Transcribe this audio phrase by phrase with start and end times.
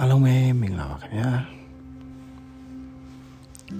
[0.00, 1.30] အားလုံးပဲမင်္ဂလာပါခင်ဗျာ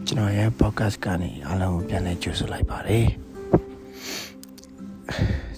[0.09, 3.09] ကျွန်တော်ရဲ့ podcast ကနေအားလုံးပြန်လည်ကြိုဆိုလိုက်ပါတယ်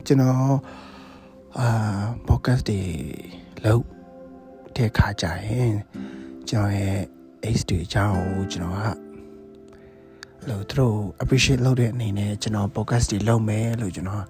[0.06, 0.56] ကျွန်တော်
[1.58, 1.68] အာ
[2.28, 2.80] podcast တွေ
[3.64, 3.84] လုပ်
[4.76, 5.72] တဲ့ခါကြရင်
[6.48, 6.98] ကျွန်တော်ရဲ့
[7.44, 14.24] ace တွေအကြောင်းကိုကျွန်တော်ကလို့သူတို့ appreciate လုပ်တဲ့အနေနဲ့ကျွန်တော် podcast တွေလုပ်မယ်လို့ကျွန်တော်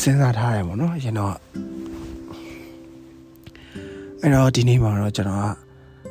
[0.00, 1.34] စဉ်းစားထားတယ်ပေါ့နော်ကျွန်တော်
[4.22, 5.52] အဲ့တော့ဒီနေ့မှာတော့ကျွန်တော်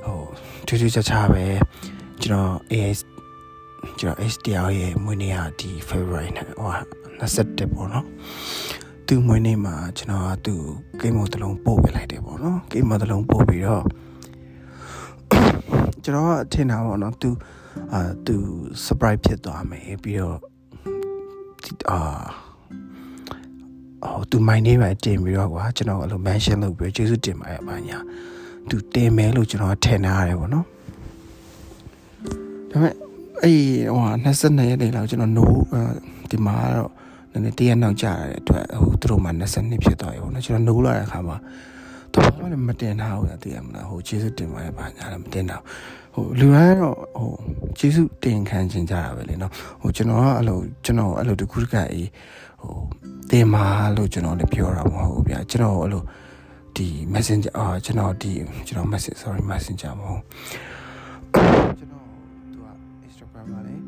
[0.03, 0.21] ကဟို
[0.67, 1.45] ထူးထူးခြားခြားပဲ
[2.21, 2.99] ကျွန်တော် AS
[3.99, 6.71] ကျွန်တော် STL ရဲ့မွေးနေ့ဟာဒီ February နဲ့ဟို
[7.19, 8.05] 27ပေါ့နော်
[9.07, 10.53] သူမွေးနေ့မှာကျွန်တော်ကသူ
[10.99, 13.83] ကိန်းမတလုံးပို့ပေးလိုက်တယ်ပေါ့နော်ကိန်းမတလုံးပို့ပြီးတော့
[16.03, 17.29] ကျွန်တော်ကထင်တာပေါ့နော်သူ
[17.93, 18.35] အာသူ
[18.85, 20.37] surprise ဖြစ်သွားမယ်ပြီးတော့
[21.89, 21.99] အာ
[24.03, 27.97] ဟိုသူ my name ပဲတင်ပြီးတော့ကွာကျွန်တော်အဲ့လို mention လုပ်ပြီးကျေးဇူးတင်ပါရဲ့အပါညာ
[28.69, 30.65] သူတင်မယ်လို့ကျွန်တော်ထင်နေရတယ်ပေါ့နော်
[32.71, 32.93] ဒါပေမဲ့
[33.43, 33.57] အဲ့
[33.93, 35.45] ဟို22ရက်နေလောက်ကျွန်တော် no
[36.29, 36.91] ဒီမှာတော့
[37.31, 41.37] နည်းနည်းတရက်နောက်ကျရတဲ့အတွက်ဟိုသူတို့မှ22ဖြစ်သွားပြီပေါ့နော်ကျွန်တော် no လာတဲ့အခါမှာ
[42.13, 45.61] တော့ဘာမှမတင်ထားဘူးသိရမလားဟိုကျေးဇူးတင်ပါရဲ့ပါညာလည်းမတင်တော့
[46.13, 47.31] ဟိုလူတိုင်းတော့ဟို
[47.79, 52.07] ကျေးဇူးတင်ခံခြင်းကြတာပဲလေနော်ဟိုကျွန်တော်ကအဲ့လိုကျွန်တော်အဲ့လိုတခုတကအေး
[52.59, 52.77] ဟို
[53.31, 53.65] တင်ပါ
[53.95, 56.03] လို့ကျွန်တော်လည်းပြောတာမဟုတ်ဘူးဗျာကျွန်တော်အဲ့လို
[56.75, 58.31] ဒီ messenger အာကျွန်တော်ဒီ
[58.67, 60.23] ကျွန်တော် message sorry messenger မဟုတ်
[61.79, 62.05] ကျွန်တော်
[62.53, 62.67] သူက
[63.07, 63.81] Instagram မှာလည်း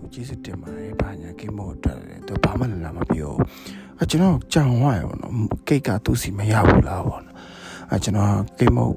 [0.00, 3.32] ဟိုကျေးဇူးတင်ပါတယ်ဘာညာကိမောအတွက်လည်းသူဘာမှလည်းလာမပြော
[4.02, 5.34] အကျွန်တော်ကြောင်ဝရပေါ့နော်
[5.68, 7.36] ကိတ်ကသူ့စီမရဘူးလားပေါ့နော်
[7.92, 8.88] အကျွန်တော်ကိမော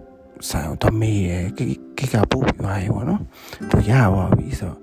[0.50, 1.66] ဆိုင်တော့မေးရကိ
[1.98, 3.22] ကိကပို့ပြီးသွားရေပေါ့နော်
[3.70, 4.83] သူရပါပြီဆိုတော့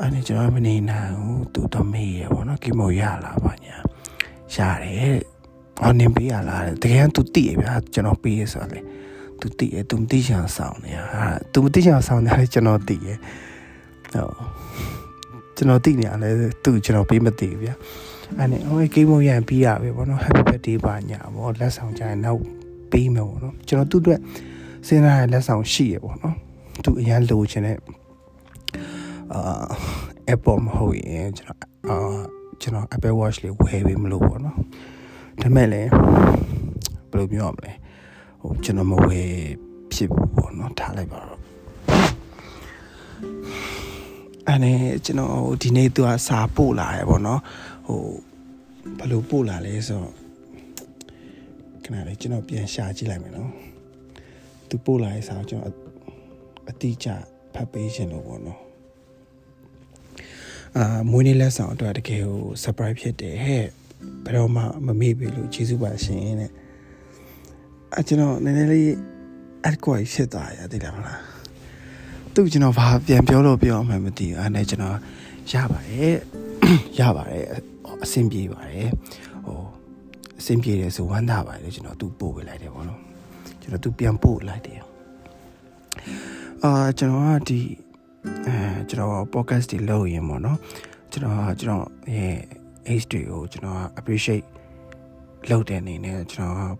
[0.00, 3.76] အဲ့ဒီကျွန်တော်မနေနိုင်ဘူးသူတော့မေးရပေါ့နော်ကိမောရလာပါညာ
[4.54, 5.16] ရတယ်
[5.82, 8.80] အော်နင်ပေးရလားတကယ်သူတိရဗျာကျွန်တော်ပေးရဆိုတော့လေ
[9.40, 13.08] သူတိရသူမတိချင်ဆောင်နေဟာသူမတိချင်ဆောင်နေတယ်ကျွန်တော်တိရ
[14.14, 14.32] ဟုတ်
[15.56, 16.34] ကျွန်တော်တိနေရတယ်
[16.64, 17.74] သူကျွန်တော်ပေးမသိဘူးဗျာ
[18.38, 22.40] အဲ့နဲ့ဟိုကိမောရန်ပြီးရပဲပေါ့နော် happy birthday ပါညာပေါ့လက်ဆောင်ကြရင်နောက်
[22.90, 24.20] ပေးမယ်ပေါ့နော်ကျွန်တော်သူ့အတွက်
[24.86, 26.36] စဉ်းစားရလက်ဆောင်ရှိရပေါ့နော်
[26.84, 27.78] သူအရန်လိုချင်တဲ့
[29.34, 29.42] အာ
[30.34, 31.58] Apple မဟုတ်ရင်ကျွန်တော်
[31.88, 31.96] အာ
[32.60, 34.56] ကျွန်တော် Apple Watch လေးဝယ်ပေးမလို့ပေါ့နော်
[35.42, 35.90] ဒါမဲ့လည်း
[37.10, 37.72] ဘယ်လိုပြောရမလဲ
[38.40, 39.30] ဟိုကျွန်တော်မဝယ်
[39.92, 41.40] ဖြစ်ဘူးပေါ့နော်ထားလိုက်ပါတော့
[44.46, 47.40] အဲ့နဲ့ကျွန်တော်ဒီနေ့သူကစာပို့လာရပေါ့နော်
[47.86, 48.00] ဟို
[48.98, 50.12] ဘယ်လိုပို့လာလဲဆိုတော့
[51.84, 53.50] ခဏလေးကျွန်တော်ပြန်ရှာကြည့်လိုက်မယ်နော်
[54.68, 55.74] သူပို့လာတဲ့စာကိုကျွန်တော်
[56.68, 57.08] အတိအကျ
[57.54, 58.63] ဖတ်ပေးခြင်းလို့ပေါ့နော်
[60.76, 63.64] အာမွေးနေ့လက်ဆောင်အတွက်တကယ်ကို surprise ဖြစ်တယ်ဟဲ့
[64.24, 66.50] ဘယ်တော့မှမမေ့ပြီလို့ကျေးဇူးပါရှင်တဲ့
[67.94, 68.92] အဲကျွန်တော်နည်းနည်းလေး
[69.66, 71.20] အကွာဖြစ်သွားရသေးတယ်မလား
[72.34, 74.98] သူကျွန်တော်ဘာပြန်ပြောလို့ပြောမှမသိဘူးအဲနဲ့ကျွန်တော်
[75.52, 76.16] ရပါတယ်
[76.98, 77.44] ရပါတယ်
[78.04, 78.88] အဆင်ပြေပါတယ်
[79.46, 79.58] ဟို
[80.38, 83.00] အဆင်ပြေတယ်ဆိုဝမ်းသာပါတယ်ကျွန်တော်သူ့ပို့ပေးလိုက်တယ်ပေါ့နော်
[83.60, 84.80] ကျွန်တော်သူပြန်ပို့လိုက်တယ်
[86.62, 87.60] အာကျွန်တော်ကဒီ
[88.24, 88.58] အဲ
[88.90, 90.58] ကျွန်တော် podcast တွေလုပ်ရင်ပေါ့နော်
[91.12, 91.86] ကျွန်တော်ကျွန်တော်
[92.16, 92.36] ရဲ့
[92.92, 94.46] age တွေကိုကျွန်တော် appreciate
[95.50, 96.74] လုပ်တဲ့အနေနဲ့ကျွန်တော်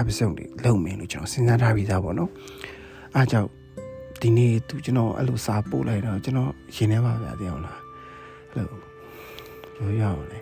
[0.00, 2.30] episode တွေလုပ်မယ်လို့ကျွန်တော်စဉ်းစားထားပြီးသားပေါ့နော်
[3.14, 3.48] အားကြောင့်
[4.20, 7.80] ဒီနေ့သူကျွန်တော်အဲ့လိုစာပို့လိုက်တော့ကျွန်တော်ရင်ထဲပါဗျာသိအောင်လား
[8.52, 8.78] အဲ့လို
[9.76, 10.38] ပြောရအောင်လေ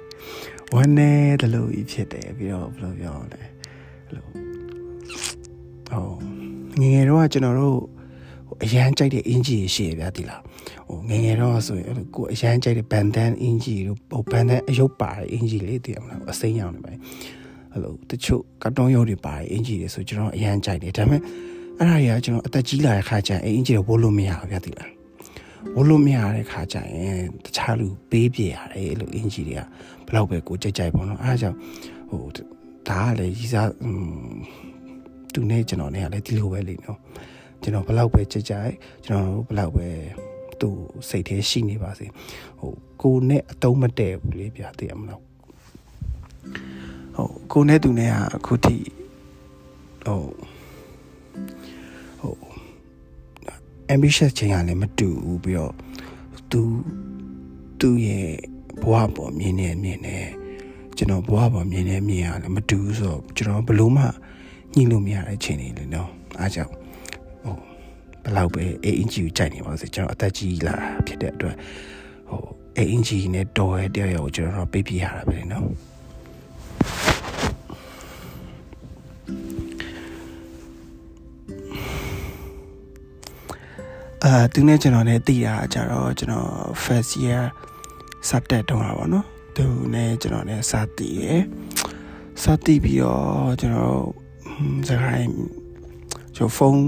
[0.74, 1.10] ဝမ်းနေ
[1.40, 4.24] တယ်လို့ဖြစ်တယ်ပြီးတော့ဘယ်လိုပြောလဲအဲ့လို
[5.88, 6.06] ဟို
[6.80, 7.78] ငငယ်တော့ကျွန်တော်တို့
[8.62, 10.40] အရန်ကြိုက်တဲ့အင်ဂျီရှိရဗျာဒီလား
[10.88, 16.90] ဟိုငငယ်တော့ဆိုရင်အဲ့လိုကိုအရန်ကြိုက်တဲ့ဘန်ဒန်အင်ဂျီတို့ဟိုဘန်ဒန်အယုတ်ပါတဲ့အင်ဂျီလေးတည်အောင်လားအစိမ်းရောင်နေပါ
[17.72, 21.20] အဲ့လိုတချို့ကတ်တုံးရုပ်တွေပါတဲ့အင်ဂျီတွေဆိုကျွန်တော်အရန်ကြိုက်တယ်ဒါပေမဲ့
[21.78, 24.90] အဲ့ဒါတွေကကျွန်တော်အသက်ကြီးလာတဲ့ခါကျရင်အင်ဂျီတွေဝတ်လို့မရဘူးဗျာဒီလား
[25.76, 29.60] ဝတ်လို့မရတဲ့ခါကျရင်တခြားလူပေးပြရတယ်အဲ့လိုအင်ဂျီတွေက
[30.06, 31.56] ဘလောက်ပဲကိုကြိုက်ကြိုက်ပေါ့နော်အဲ့ဒါကြောင့်
[32.10, 32.22] ဟို
[32.88, 33.68] ဒါကလည်းရီစား
[35.32, 36.98] သူနဲ့ကျွန်တော်နဲ့ကလည်းဒီလိုပဲလေနော်
[37.64, 38.72] ကျွန်တော်ဘလောက်ပဲကြက်ကြိုက်
[39.04, 39.88] ကျွန်တော်ဘလောက်ပဲ
[40.60, 40.76] သူ့
[41.08, 42.06] စိတ်ထဲရှိနေပါစေ
[42.60, 42.72] ဟို
[43.02, 45.20] ကိုနဲ့အတုံးမတည့်ဘူးလေဗျာသိရမလား
[47.16, 48.76] ဟိုကိုနဲ့သူနဲ့ကအခုထိ
[50.06, 50.22] ဟို
[52.20, 52.36] ဟို
[53.92, 55.74] ambitious ချိန်ကလည်းမတူဘူးပြီးတော့
[56.50, 56.60] သူ
[57.80, 58.28] သူ့ရဲ့
[58.82, 60.16] ဘဝပေါ်မြင်နေမြင်နေ
[60.96, 64.04] ကျွန်တော်ဘဝပေါ်မြင်နေမြင်ရလည်းမတူဘူးဆိုတော့ကျွန်တော်ဘလို့မှ
[64.74, 66.83] ညှိလို့မရတဲ့အချိန်တွေလေနော်အားကြောင့်ဟို
[68.24, 71.56] ဘလောက်ပဲအေးအင်ဂျီကိုကြိုက်နေပါစေကျွန်တော်အသက်ကြီးလာတာဖြစ်တဲ့အတွက်
[72.28, 72.40] ဟို
[72.76, 75.84] အေးအင်ဂျီနဲ့တော်ရဲ့တရားကိုကျွန်တော်ပေးပြရတာပဲနော်ဟ
[84.24, 86.50] အာသူနဲ့ကျွန်တော်နဲ့တည်တာကြတော့ကျွန်တော်
[86.84, 87.44] first year
[88.28, 91.42] စတက်တုန်းပါဗောနော်သူနဲ့ကျွန်တော်နဲ့စတည်ရယ်
[92.42, 93.98] စတည်ပြီးတော့ကျွန်တော်
[94.88, 95.63] စကိုင်း
[96.35, 96.81] ကျွန်တော်ဖုန်း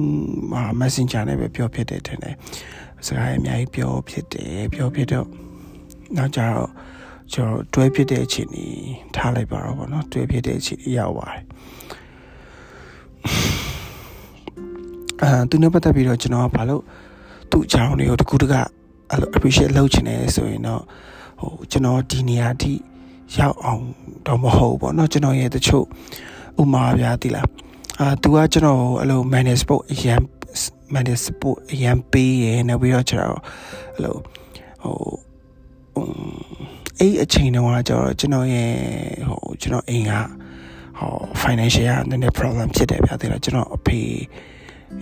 [0.51, 2.35] မှာ messenger နဲ့ပဲပြောဖြစ်တယ်ထင်တယ်
[3.05, 5.27] စကားအများကြီးပြောဖြစ်တယ်ပြောဖြစ်တော့
[6.17, 6.69] နောက်ကြတော့
[7.33, 11.43] ကျွန်တော်တွဲဖြစ်တဲ့အချိန်ကြီးထားလိုက်ပါတော့ဗောနော်တွဲဖြစ်တဲ့အချိန်ရောက်ပါတယ်
[15.21, 16.83] အာသူနဲ့ပတ်သက်ပြီးတော့ကျွန်တော်ကဘာလို့
[17.51, 18.53] သူ့အကြောင်းတွေကိုတကူတက
[19.09, 20.81] အဲ့လို appreciate လုပ်ချင်တယ်ဆိုရင်တော့
[21.39, 22.73] ဟိုကျွန်တော်ဒီနေရာထိ
[23.38, 23.83] ရောက်အောင်
[24.25, 25.85] တော့မဟုတ်ဘောเนาะကျွန်တော်ရဲ့တချို့
[26.61, 27.47] ဥမာပြတိလား
[28.00, 30.20] အာသူကကျွန်တော်အဲ့လို manage sport အရန်
[30.94, 33.40] manage sport အရန်ပေးရနောက်ပြီးတော့ကျွန်တော်
[33.94, 34.14] အဲ့လို
[34.82, 34.96] ဟို
[36.98, 38.70] အဲ့အချိန်တုန်းကကျတော့ကျွန်တော်ရဲ့
[39.28, 40.12] ဟိုကျွန်တော်အိမ်က
[40.98, 41.12] ဟို
[41.43, 44.00] financial ကနည်းနည်း problem ဖြစ်တယ်ဗျာတိလားကျွန်တော်အဖေ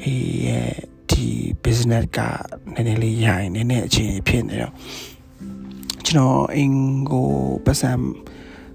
[0.02, 0.70] အေးရဲ့
[1.10, 1.26] ဒီ
[1.64, 2.18] business က
[2.74, 4.72] နည်းနည်းလေးရရင်နည်းနည်းအခြေဖြစ်နေတော့
[6.06, 6.74] ကျွန်တော်အင်
[7.10, 7.28] ကို
[7.64, 7.90] ပတ်စံ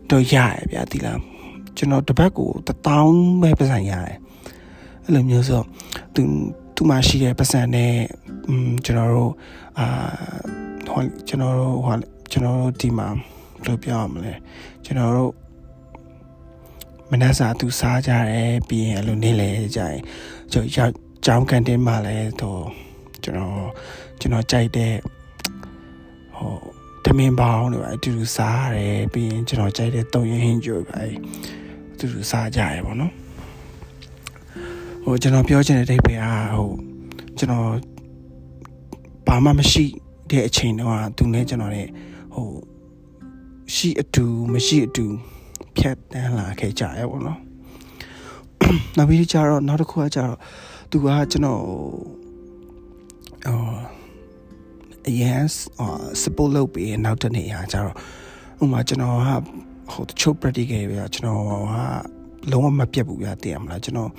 [0.10, 1.19] တော့ရရဗျာဒီလား
[1.79, 4.17] ကျွန်တော်တပတ်ကို1000ပဲပတ်စံရတယ်
[5.03, 5.61] အဲ့လိုမျိုးဆို
[6.15, 6.21] သူ
[6.75, 7.93] သူမှရှိတဲ့ပတ်စံနဲ့
[8.47, 9.31] อืมကျွန်တော်တို့
[9.79, 9.85] အာ
[10.87, 11.95] ဟိုကျွန်တော်တို့ဟို
[12.31, 13.07] ကျွန်တော်တို့ဒီမှာ
[13.63, 14.33] ဘယ်လိုပြောရမလဲ
[14.85, 15.33] ကျွန်တော်တို့
[17.11, 19.99] မနက်စာသူစားကြတယ်ပြီးရင်အဲ့လိုနေလေကြရင်
[20.51, 20.93] ကျွန်တော်ရောက်
[21.25, 22.63] ကျောင်းကန်တင်းမှာလည်းတော့
[23.23, 23.67] ကျွန်တော်
[24.19, 24.93] ကျွန်တော်ကြိုက်တဲ့
[26.37, 26.55] ဟို
[27.05, 31.03] တမင်ပေါင်းတွေပါအတူတူစားရတယ်ပြီးရင်ကျွန်တော်ကြိုက်တဲ့တုံရင်ဟင်းကြိုပဲ
[32.00, 33.13] အတူတူစားကြရပေါ့နော်
[35.04, 36.72] ဟိုကျွန်တော်ပြောချင်တဲ့ဒိတ်ပဲအားဟို
[37.38, 37.69] ကျွန်တော်
[39.28, 39.86] ဘာမှမရှိ
[40.30, 41.88] တဲ့အချိန်တော့သူနဲ့ကျွန်တော်နဲ့
[42.34, 42.48] ဟို
[43.75, 45.06] ရှိအတူမရှိအတူ
[45.75, 47.40] ဖြတ်တန်းလာခဲ့ကြရပေါ့နော်
[48.98, 50.38] နောက်ပြီးကြတော့နောက်တစ်ခုကကြတော့
[50.92, 51.62] သူကကျွန်တော်
[53.48, 53.80] အော်
[55.07, 55.44] အရင်
[56.22, 57.96] support လုပ်ပြီးနောက်တနေ့ဟာကျတော့
[58.63, 64.11] ဥမာကျွန်တော်က ဟိုတချို့ practical ပဲကျွန်တော်ကလုံးဝမပြတ်ဘူးပြတည်ရမလားကျွန်တော်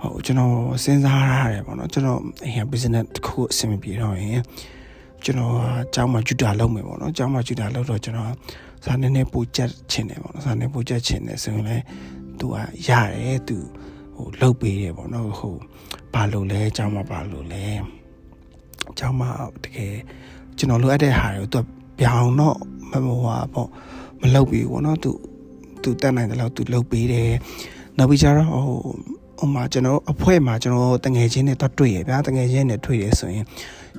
[0.00, 0.52] ဟိုကျွန်တော်
[0.84, 4.42] စဉ်းစားရတယ်ပေါ့နော်ကျွန်တော်အရင် business တစ်ခုအဆင်မပြေတော့ရင်
[5.24, 8.28] ကျွန်တော်အเจ้าမှာဂျူတာလုပ်မယ်ပေါ့နော်အเจ้าမှာဂျူတာလုပ်တော့ကျွန်တော်
[8.84, 11.84] စာနေနေပိုချက်ချင်တယ်ပေါ့နော်စာနေပိုချက်ချင်တယ်ဆိုရင်လည်း
[12.38, 12.56] သူက
[12.88, 13.56] ရတယ်သူ
[14.16, 15.54] ဟိုလှုပ်ပေးတယ်ပေါ့နော်ဟို
[16.14, 17.64] ဘာလို့လဲအเจ้าမှာဘာလို့လဲ
[18.90, 19.28] အเจ้าမှာ
[19.64, 19.94] တကယ်
[20.58, 21.60] ကျွန်တော်လိုအပ်တဲ့ဟာတွေကိုသူ
[21.98, 22.56] ပြောင်းတော့
[22.90, 23.68] မဟိုဟာပေါ့
[24.23, 25.11] မလှုပ်ပြီးပေါ့နော်သူ
[25.83, 27.31] သူတက်နိုင်တယ်လို့သူလှုပ်ပေးတယ်
[27.97, 28.65] နောက်ပြီးကြတော့ဟို
[29.39, 33.45] ဟိုမှာကျွန်တော်အဖွဲ့မှာကျွန်တော်တငယ်ချင်းနဲ့တော့တွေ့ရဗျာတငယ်ချင်းနဲ့တွေ့ရဆိုရင်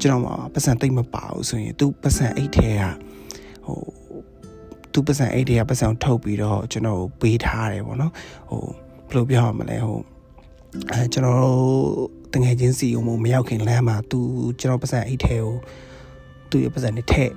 [0.01, 2.83] ကျွန်တော်မှာပတ်စံတိတ်မပါဘူးဆိုရင်သူပတ်စံအိတ်ထဲက
[3.67, 3.79] ဟို
[4.93, 8.13] သူပတ်စံအိတ်ထဲကပတ်စံထုတ်ပြီးတော့ကျွန်တော်ပေးထားတယ်ပေါ့နော်
[8.51, 8.65] ဟို
[9.09, 10.01] ဘယ်လိုပြောရမလဲဟို
[10.91, 11.45] အဲကျွန်တော်
[12.35, 14.21] တငယ်ချင်းစီကိုမရောက်ခင်လမ်းမှာသူ
[14.61, 15.55] ကျွန်တော်ပတ်စံအိတ်ထဲကို
[16.51, 17.33] သူရဲ့ပတ်စံနဲ့ထည့်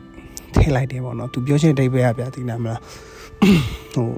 [0.54, 2.82] ထည့်လိုက်တယ်ပေါ့နော်သူပြောချင်တဲ့ဘက်ကဗျာသိနာမလား
[3.94, 4.10] ဟို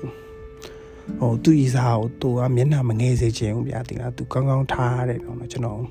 [1.20, 5.82] ဟိုသူ့ဤစားကိုသူကမျက်နှာမငယ်စေချင်ဘူးဗျာသိလားသူကောင်းကောင်းထားရတယ်ပြောတော့ကျွန်တော်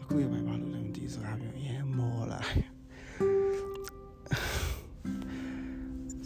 [0.00, 2.40] အခုရပါဘာလို့လဲမသိစကားပြောရင်မောလာ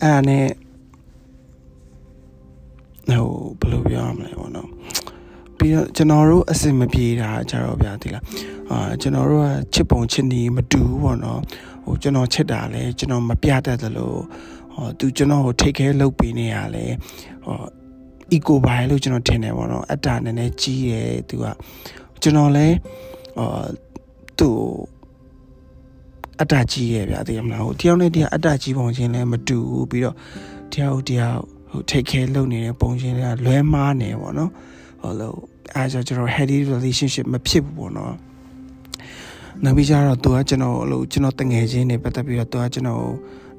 [0.02, 0.46] အဲ့နဲ့
[3.08, 3.28] ဟို
[3.60, 4.71] ဘယ်လိုပြောရမလဲပေါ့နော်
[5.62, 8.25] ပြီးတော့ကျွန်တော်တို့အစင်မပြေတာကြတော့ဗျာဒီလား
[8.71, 11.40] အာကျွန်တော်တို့ကချစ်ပုံချစ်နီမတူဘူးပေါ့နော်
[11.85, 14.12] ဟိုကျွန်တော်ချစ်တာလဲကျွန်တော်မပြတတ်သလို
[14.75, 16.85] ဟောသူကျွန်တော်ကို take care လုပ်ပေးနေရလဲ
[17.45, 17.57] ဟော
[18.37, 21.45] eco buy လို့ကျွန်တော်ထင်တယ်ပေါ့နော်အတ္တနည်းနည်းကြီးတယ်သူက
[22.23, 22.66] ကျွန်တော်လဲ
[23.38, 23.64] အာ
[24.38, 24.57] သူ့
[26.40, 30.16] အတ္တကြီးရဲ့ဗျာသိရမလားဟိုတယောက်နဲ့တယောက်အတ္တကြီးပုံချင်းလဲမတူဘူးပြီးတော့
[30.73, 31.40] တယောက်တယောက်
[31.71, 34.50] ဟို take care လုပ်နေတဲ့ပုံချင်းတွေကလွဲမားနေပေါ့နော်
[35.02, 38.13] ဟိုလို့ အဲဆိုကျွန်တော် healthy relationship မဖြစ်ဘူးပေါ့နော်
[39.63, 43.03] နောက်ပြီးကြတော့သူကကျွန်တော်လို့ကျွန်တော်တငယ်ချင်းတွေပတ်သက်ပြီးတော့သူကကျွန်တော်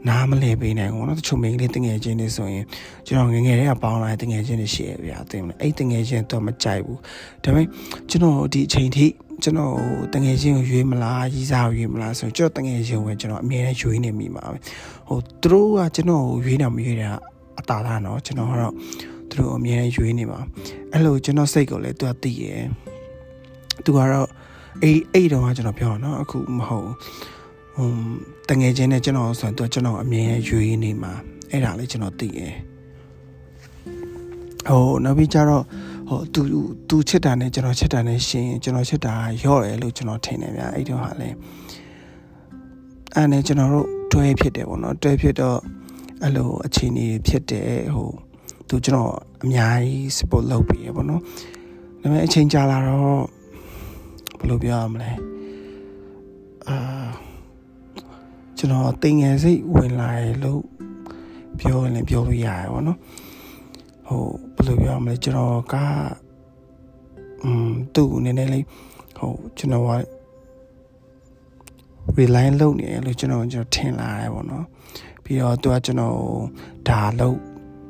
[0.08, 2.64] နားမလဲပေးနိုင်ဘူးเนาะတချို့မိန်းကလေးတငယ်ချင်းတွေဆိုရင်
[3.06, 6.98] ကျွန်တော်ငငယ်တွေကပေါင်းလာတဲ့တငယ်ချင်းတွေရှိရဗျာသိမလားအဲ့တငယ်ချင်းတော့မကြိုက်ဘူး
[7.44, 7.66] ဒါပေမဲ့
[8.10, 9.06] ကျွန်တော်ဒီအချိန်ထိ
[9.42, 9.74] ကျွန်တော်
[10.14, 14.58] တငယ်ချင်းကိုရွေးမလားရီးစားကိုရွေးမလားဆိုကျွန်တော်တငယ်ချင်းကိုကျွန်တော်အမြဲတမ်းရွေးနေမိမှာပဲ
[15.08, 17.10] ဟိုသူတို့ကကျွန်တော်ကိုရွေးတာမရွေးတာ
[17.60, 18.74] အတားတာเนาะကျွန်တော်ကတော့
[19.33, 20.39] သူတို့အမြဲတမ်းရွေးနေမှာ
[20.91, 22.63] အဲ့လိုကျွန်တော်စိတ်ကိုလည်းသူကသိရယ်
[23.85, 24.29] သူကတော့
[24.83, 26.89] အေးအဲ့တော့ကျွန်တော်ပြောတော့နော်အခုမဟုတ်
[27.75, 27.89] ဟို
[28.49, 31.13] တငယ်ချင်းနဲ့ကျွန်တော်ဆိုရင်သူကျွန်တော်အမြင်ရွေးနေမှာ
[31.51, 32.55] အဲ့ဒါလေးကျွန်တော်သိရယ်
[34.67, 35.63] ဟိုနောက်ပြီးကျတော့
[36.09, 36.41] ဟိုသူ
[36.89, 39.13] သူချစ်တာနဲ့ကျွန်တော်ချစ်တာနဲ့ရှင်ကျွန်တော်ချစ်တာ
[39.43, 41.29] ရော့တယ်လို့ကျွန်တော်ထင်တယ်ဗျာအဲ့တော့ဟာလေ
[43.15, 45.59] အဲ့နဲ့ကျွန်တော်တို့တွဲဖြစ်တယ်ပေါ့နော်တွဲဖြစ်တော့
[46.23, 48.11] အဲ့လိုအခြေအနေဖြစ်တယ်ဟို
[48.67, 51.27] သူကျွန်တော်အများကြီး support လုပ်ပြီးရပေါ့နော်ဒါ
[52.01, 53.23] ပေမဲ့အချိန်ကြာလာတော့
[54.39, 55.11] ဘယ်လိုပြောရမလဲ
[56.67, 56.77] အာ
[58.57, 60.61] ကျွန်တော်တင်ငယ်စိတ်ဝင်လာရလို့
[61.59, 62.99] ပြောရင်ပြောလို့ရတယ်ဗောနော်
[64.07, 64.23] ဟို
[64.55, 65.75] ဘယ်လိုပြောရမလဲကျွန်တော်က
[67.43, 68.65] อืมသူ့နည်းနည်းလေး
[69.17, 69.91] ဟိုကျွန်တော်က
[72.17, 74.65] rely လုပ်နေတယ်လို့ကျွန်တော်ကျွန်တော်ထင်လာတယ်ပေါ့နော်
[75.23, 76.17] ပြီးတော့သူကကျွန်တော်
[76.87, 77.39] ဒါလုပ်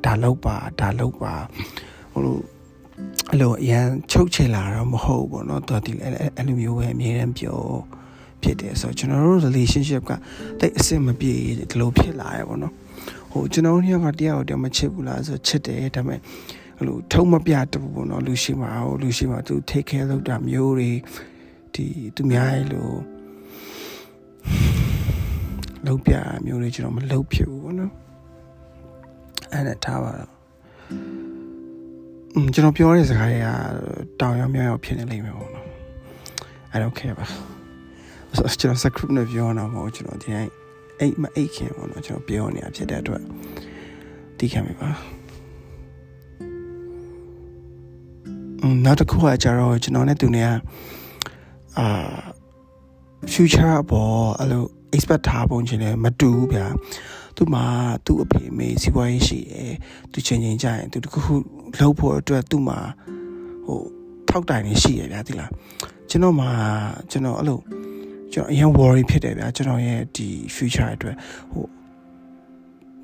[0.05, 1.33] ဒါလုပ်ပါဒါလုပ်ပါ
[2.13, 2.37] ဟိုလို
[3.31, 7.59] အဲ့လိုအရန်ချုပ်ချင်လာတော့မဟုတ်ဘူးเนาะတော်ဒီအဲ့လိုမျိုးပဲအမြဲတမ်းပြော
[8.41, 10.11] ဖြစ်တယ်ဆိုတော့ကျွန်တော်တို့ relationship က
[10.59, 12.73] တိတ်အဆင်မပြေဒီလိုဖြစ်လာရပေါ့เนาะ
[13.31, 16.19] ဟိုကျွန်တော်တို့ကတရားကိုတည်းမချစ်ဘူးလားဆိုချစ်တယ်ဒါပေမဲ့
[16.77, 20.91] အဲ့လိုထုံမပြတဘူးပေါ့เนาะလူရှိမှာဟိုလူရှိမှာသူ take care လုပ်တာမျိုးတွေ
[21.73, 21.85] ဒီ
[22.15, 22.89] သူများရဲ့လို
[25.85, 26.13] လုပ်ပြ
[26.45, 27.91] မျိုးတွေကျွန်တော်မလုပ်ဖြစ်ဘူးပေါ့နော်
[29.54, 30.30] အဲ့နဲ့ထားပါတော့
[32.34, 33.48] อืมကျွန်တော်ပြောတဲ့စကားတွေက
[34.20, 35.66] တောင်ရောမြောက်ရောဖြစ်နေလိမ့်မယ်ပေါ့နော်
[36.72, 40.52] အဲ့တော့ okay ပါဆိုတော့ကျွန်တော် script နဲ့ပြောနေတာမဟုတ်ကျွန်တော်ဒီတိုင်း
[41.00, 43.22] အိတ်မအိတ်ခင်ပေါ့နော်ကျွန်တော်ပြောနေတာဖြစ်တဲ့အတွက်
[44.38, 44.88] သိခံမိပါ
[48.84, 50.50] နောက်တစ်ခုကကျတော့ကျွန်တော်နဲ့သူနဲ့
[51.78, 51.86] အာ
[53.32, 54.62] future ပေါ့အဲ့လို
[54.94, 56.66] expect ထားပုံချင်းလည်းမတူဘူးဗျာ
[57.36, 57.64] သူ့မှာ
[58.06, 59.74] သူ့အဖေအမေစီးပွားရေးရှိတယ်
[60.12, 61.34] သူချင်းချင်းကြရင်သူတခုခု
[61.80, 62.78] လုပ်ဖို့အတွက်သူ့မှာ
[63.66, 63.80] ဟို
[64.28, 65.50] ထောက်တိုင်နေရှိရဗျာဒီလား
[66.10, 66.48] ကျွန်တော်မှာ
[67.10, 67.58] ကျွန်တော်အဲ့လို
[68.32, 71.16] ကျွန်တော်အရင် worry ဖြစ်တယ်ဗျာကျွန်တော်ရဲ့ဒီ future အတွက်
[71.52, 71.66] ဟို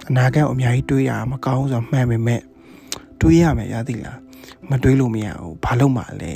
[0.08, 2.42] အနာဂတ်အများကြီးတွေးရမကောင်းဆိုမှန်ပေမဲ့
[3.20, 4.18] တွေးရမယ်ဗျာဒီလား
[4.70, 6.34] မတွေးလို့မရဘူးဘာလို့မှလဲ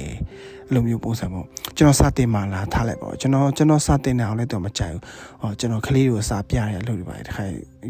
[0.68, 5.02] အဲ့လိုမျိုးပုံစံပေါ့ကျွန်တော်စတင်မှလာထားလိုက်ပါကျွန်တော်ကျွန်တော်စတင်နေအောင်လည်းတော့မကြိုက်ဘူး
[5.40, 7.44] ဟောကျွန်တော်ကလေးကိုစာပြရတဲ့အလုပ်တွေပါတယ်တခါ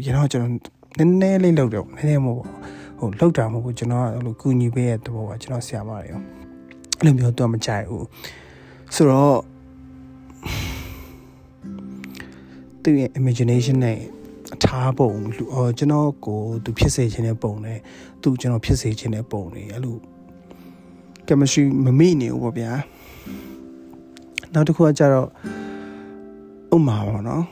[0.05, 0.51] ရတော့ကျွန်တော်
[0.97, 2.41] နည်းနည်းလေးလုပ်တော့နည်းနည်းမဟုတ်
[2.99, 6.21] ဟိုလောက်တာမဟုတ်ဘူးကျွန်တော်ကအဲ့လိုကူညီပေးရတဲ့ဘောကကျွန်တော်ဆရာမတွေရော
[6.99, 8.05] အဲ့လိုမျိုးတော့မကြိုက်ဘူး
[8.95, 9.39] ဆိုတော့
[12.83, 13.97] သူရဲ့ imagination နဲ့
[14.55, 15.11] အထားပုံ
[15.53, 17.79] အော်ကျွန်တော်ကိုသူဖြစ်စေခြင်းတဲ့ပုံနဲ့
[18.21, 19.95] သူကျွန်တော်ဖြစ်စေခြင်းတဲ့ပုံတွေအဲ့လို
[21.27, 22.71] chemistry မမိနေဘူးပေါ့ဗျာ
[24.53, 25.27] နောက်တစ်ခုကကြတော့
[26.75, 27.43] ဥမာပါတော့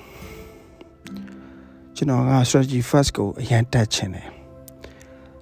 [1.95, 4.27] ကျွန်တော်က strategy first ကိုအရင်တက်ချင်တယ်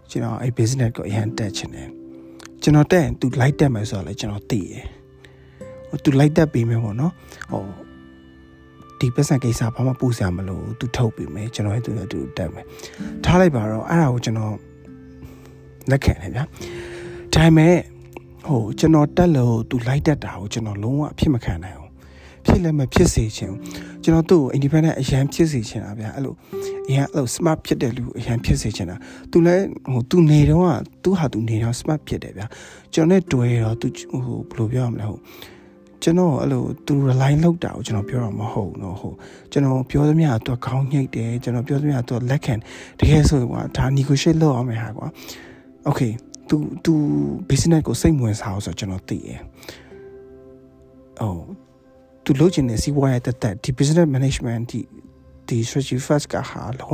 [0.09, 1.87] ကျွန်တော်အဲ့ business ကိုအရင်တက်ချင်တယ်
[2.61, 4.85] ကျွန်တော်တက်ရင် तू light တက်မယ်ဆိုတော့လည်းကျွန်တော်သိတယ်
[5.89, 7.13] ဟို तू light တက်ပြီးမယ်ပေါ့နော်
[7.51, 7.63] ဟို
[8.99, 12.65] ဒီပတ်စံကိစ္စဘာမှပူစရာမလိုသူထုတ်ပြီးမယ်ကျွန်တော်ရဲ့သူနဲ့သူတက်မယ်
[13.23, 14.53] ထားလိုက်ပါတော့အဲ့ဒါကိုကျွန်တော်
[15.91, 16.43] လက်ခံတယ်ဗျာ
[17.33, 17.75] ဒါပေမဲ့
[18.47, 21.91] ဟိုကျွန်တော်တက်လို့သူလိုက်တက်တာကိုကျွန်တော်လုံးဝအဖြစ်မခံနိုင်ဘူး
[22.45, 23.59] ဖြစ်လည်းမဖြစ်စေချင်ဘူး
[24.03, 26.33] ကျွန်တော်သူ့ကို independent အရန်ဖြစ်စေချင်တာဗျာအဲ့လို
[26.89, 28.95] အရန်အဲ့လို smart ဖြစ်တဲ့လူအရန်ဖြစ်စေချင်တာ
[29.31, 30.69] သူလည်းဟိုသူနေတော့က
[31.03, 32.47] သူဟာသူနေတော့ smart ဖြစ်တယ်ဗျာ
[32.93, 34.21] ကျွန်တော်နဲ့တွေ့တော့သူဟို
[34.51, 35.19] ဘယ်လိုပြောရမလဲဟို
[36.03, 39.15] ကျွန်တော်အဲ့လိုသူ rely လောက်တာကိုကျွန်တော်ပြောတော့မဟုတ်တော့ဟုတ်
[39.51, 42.53] ကျွန်တော်ပြောသမျှသူခေါင်းညှိတ်တယ်ကျွန်တော်ပြောသမျှသူလက်ခံ
[42.99, 45.07] တကယ်ဆိုရင်ကွာဒါ negotiate လုပ်အောင်မယ်ဟာကွာ
[45.87, 46.11] okay
[46.50, 46.94] သူသူ
[47.48, 49.40] business ကိုစိတ်ဝင်စားအောင်ဆိုတော့ကျွန်တော်သိရယ်။
[51.20, 51.40] အော်
[52.24, 54.80] သူလုပ်ချင်တဲ့စီးပွားရေးတက်တက်ဒီ business management ဒီ
[55.46, 56.92] ဒီ strategy first ကဟာလောက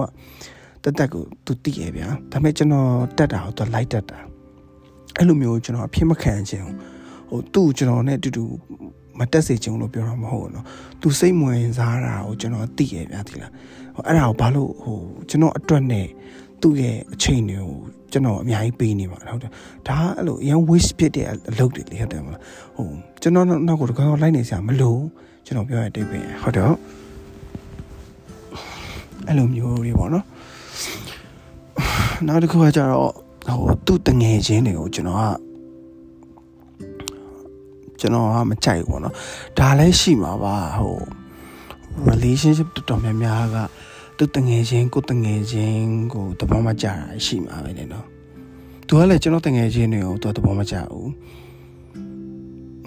[0.82, 4.18] တက်တက်ကိုသူသိရဗျာ။ဒါပေမဲ့ကျွန်တော်တက်တာကိုသူလိုက်တက်တာ။
[5.18, 6.75] အဲ့လိုမျိုးကျွန်တော်အဖြစ်မခံချင်ဘူး။
[7.30, 8.44] ဟိုသူ့ကျွန်တော်နဲ့အတူတူ
[9.18, 10.64] မတက်စေချင်လို့ပြောတာမဟုတ်ဘူးเนาะ။
[11.00, 13.50] तू စိတ်ဝင်စားတာကိုကျွန်တော်သိရဗျာဒီလား။
[13.94, 16.06] ဟိုအဲ့ဒါကိုဘာလို့ဟိုကျွန်တော်အတွက်နဲ့
[16.61, 17.77] သူ့ရဲ့အချိန်တွေကို
[18.11, 19.51] ကျွန်တော်အများကြီးပေးနေပါဟုတ်တယ်
[19.87, 22.41] ဒါအဲ့လိုရန် waste ဖြစ်တဲ့အလုပ်တွေလေဟုတ်တယ်မလား
[22.75, 22.87] ဟို
[23.21, 24.95] ကျွန်တော်နောက်ကိုတကောက်လိုက်နေစရာမလို
[25.45, 26.75] ကျွန်တော်ပြောရတဲ့ပြင်ဟုတ်တော့
[29.27, 30.25] အဲ့လိုမျိုးတွေပေါ့နော်
[32.27, 33.11] နောက်တစ်ခုကကြတော့
[33.47, 35.23] ဟိုသူ့တငယ်ချင်းတွေကိုကျွန်တော်က
[37.99, 39.15] ကျွန်တော်ကမကြိုက်ဘူးပေါ့နော်
[39.57, 40.97] ဒါလည်းရှိမှာပါဟို
[42.09, 43.57] relationship တော်တော်များများက
[44.17, 46.93] သူတငယ်ချင်းကိုတငယ်ချင်းကိုတဘောမကြတာ
[47.25, 48.05] ရှိမှာပဲလေနော်
[48.88, 51.12] သူကလည်းကျွန်တော်တငယ်ချင်းတွေကိုသူတဘောမကြဘူး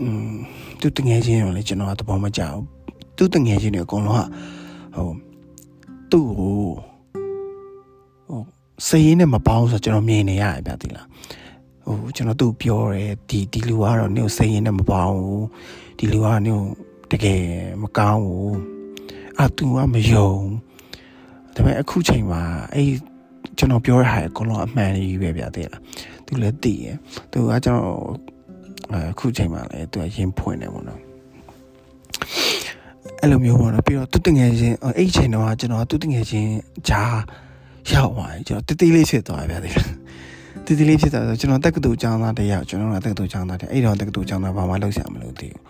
[0.00, 0.34] อืม
[0.80, 2.64] သူတငယ်ချင်းရောလေကျွန်တော်ကတဘောမကြဘူး
[3.16, 4.26] သူတငယ်ချင်းတွေအကုန်လုံးက
[4.96, 5.10] ဟို
[6.10, 6.58] သူ့ကို
[8.28, 8.42] ဟို
[8.88, 11.06] စိတ်ရင်းနဲ့မပေါင်းဆိုကျွန်တော်မြင်နေရတယ်ဗျာဒီလား
[11.86, 15.44] ဟိုကျွန်တော်သူ့ပြောတယ်ဒီဒီလူကတော့နေကိုစိတ်ရင်းနဲ့မပေါင်းဘူး
[15.98, 16.62] ဒီလူကနေကို
[17.10, 17.42] တကယ်
[17.82, 18.58] မကောင်းဘူး
[19.38, 20.32] အာသူကမယုံ
[21.54, 22.42] ဒါပေမဲ့အခုချိန်မှာ
[22.74, 22.88] အဲ့
[23.58, 25.82] ကျွန်တော်ပြောရတဲ့အကုန်လုံးအမှန်ကြီးပဲဗျာတဲ့လား
[26.26, 26.86] သူလည်းသိရ
[27.30, 27.98] သူကကျွန်တော်
[28.92, 31.00] အခုချိန်မှာလည်းသူကရင်ဖွင့်နေပေါ့နော်
[33.20, 36.50] အဲ့လိုမျိုးပေါ့နော်ပြီးတော့သူတငယ်ချင်းအဲ့ချိန်တော့ကျွန်တော်သူတငယ်ချင်း
[36.88, 37.04] ဂျာ
[37.92, 39.72] ရောက်သွားတယ်ကျွန်တော်တတိလေးဖြစ်သွားဗျာတဲ့
[40.66, 45.64] တီတီလေးဖြစ်တာဆိုကျွန်တော်တက္ကသိုလ်ကျောင်းသားတယောက်ကျွန်တော်ကတက္ကသိုလ်ကျောင်းသားတည်းအဲ့တော့တက္ကသိုလ်ကျောင်းသားဘာမှလုပ်ရမလို့တည်ဘူး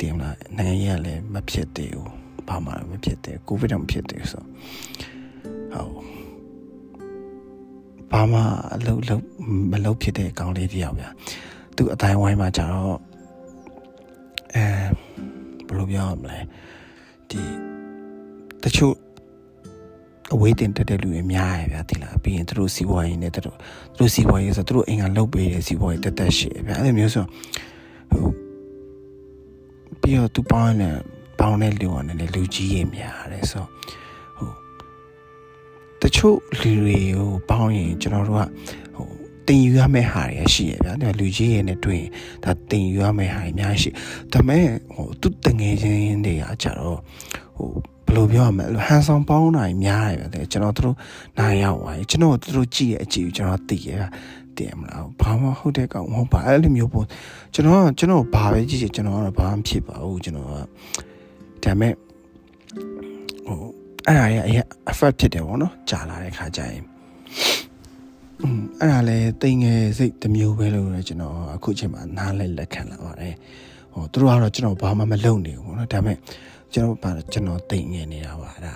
[0.00, 2.08] တည်မလားနိုင်ငံရေးကလည်းမဖြစ်သေးဘူး
[2.48, 4.42] ဘာမှမဖြစ်သေးကိုဗစ်တော့မဖြစ်သေးဘူးဆို
[5.74, 5.92] ဟုတ်
[8.10, 8.40] ဘာမှ
[8.74, 9.24] အလုပ်လုပ်
[9.70, 11.10] မလုပ်ဖြစ်တဲ့အကောင်လေးတယောက်ဗျာ
[11.76, 12.98] သူအတိုင်းဝိုင်းမှာကြတော့
[14.54, 14.64] အဲ
[15.66, 16.38] ဘယ်လိုပြောရမလဲ
[17.30, 17.40] ဒီ
[18.62, 18.94] တချို့
[20.34, 23.56] အဝေးတင်တက်တဲ့လူတွေများရဗျာတိလားပြီးရင်သူတို့စီးပွားရေးနဲ့သူတို့
[23.94, 27.24] သူတို့စီးပွားရေးဆိုသူတို့အိမ်ကလုပ်ပေးတဲ့စီးပွားရေးတက်တက်ရှိဗျာအဲ့လိုမျိုးဆို
[28.12, 28.26] ဟို
[30.00, 30.90] ပြီးတော့သူပေါင်းနေ
[31.38, 33.66] ပေါင်းတဲ့လူကလည်းလူကြီးရေးများတယ်ဆိုဟို
[36.02, 38.42] တချို့လူတွေကိုပေါင်းရင်ကျွန်တော်တို့က
[38.96, 39.08] ဟို
[39.46, 42.10] တင်ယူရမယ့်ဟာတွေရှိရဗျာဒါလူကြီးရဲ့နဲ့တွေ့ရင်
[42.44, 43.90] ဒါတင်ယူရမယ့်ဟာတွေအများကြီးရှိ
[44.32, 44.64] ဒါပေမဲ့
[44.94, 46.98] ဟိုသူတငယ်ချင်းတွေကကြတော့
[47.56, 47.68] ဟို
[48.06, 50.96] ဘယ်လိုပြောရမလဲဟန်ဆောင်ပေါင်းတာများတယ်ဗျကျွန်တော်တို့
[51.38, 53.90] နိုင်ရောက်သွားပြီကျွန်တော်တို့ကြည့်ရဲ့အကြည့်ကိုကျွန်တော်သိရ
[54.56, 57.06] တင်မလားဘာမှဟုတ်တဲ့ကောင်မဟုတ်ပါအဲ့လိုမျိုးပေါ့
[57.54, 60.52] ကျွန်တော်ကကျွန်တော်ဘာပဲကြည့်ကြည့်ကျွန်တော်ကတော့ဘာမှဖြစ်ပါဘူးကျွန်တော်က
[61.64, 61.92] ဒါမဲ့
[63.46, 66.84] ဟို အဲ့ဒါရဲ့အရင် effect ဖြစ်တယ်ပေါ့နော်ကြာလာတဲ့ခါကျရင်
[68.42, 73.34] อืมအဲ့ဒါလည်းတိမ်ငယ်စိတ်တစ်မျိုးပဲလို့လည်းကျွန်တော်အခုချိန်မှာနားလဲလက်ခံလာပါတယ်
[73.92, 76.16] ဟိုသူတို့ကတော့ကျွန်တော်ဘာမှမလုပ်နေဘူးပေါ့နော်ဒါပေမဲ့
[76.74, 78.74] ကျွန်တော်ပါကျွန်တော်တိမ်ငယ်နေတာပါဒါ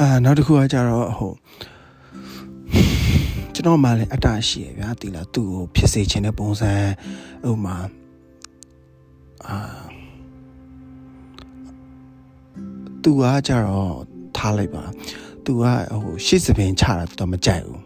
[0.00, 1.32] အာနောက်တစ်ခုကကြတော့ဟို
[3.54, 6.72] ကျွန်တော်မှလည်းအတ္တရှိရဗျာတီလာသူ့ကိုဖြစ်စေခြင်းတဲ့ပုံစံ
[7.48, 7.76] ဥမာ
[9.46, 9.87] အာ
[13.02, 13.96] သူကကြတော့
[14.36, 14.84] ထားလိုက်ပါ
[15.44, 15.64] သူက
[16.02, 17.80] ဟိုရှစ်စပင်ချတာတော့မကြိုက်ဘူး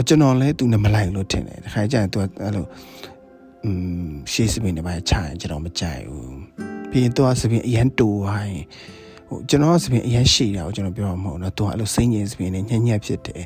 [0.00, 2.66] အကျွန်တော်လည်းသူနဲ့မလိုက်လို့ထင်တယ်တခါကျရင်သူကအဲ့လို
[3.64, 3.70] อื
[4.08, 6.38] มရှေးစပင်တွေပါချရင်ကျွန်တော်မကြိုက်ဘူး
[6.90, 8.64] ပြီးရင်သူကစပင်အရန်တူသွားရင်
[9.28, 13.42] ဟိုကျွန်တော်စပင်အရန်ရှည်တာကိုကျွန်တော်ပြောမှာမဟုတ်တော့သူကအဲ့လိုစိမ့်ငင်စပင်နဲ့ညံ့ညက်ဖြစ်တယ်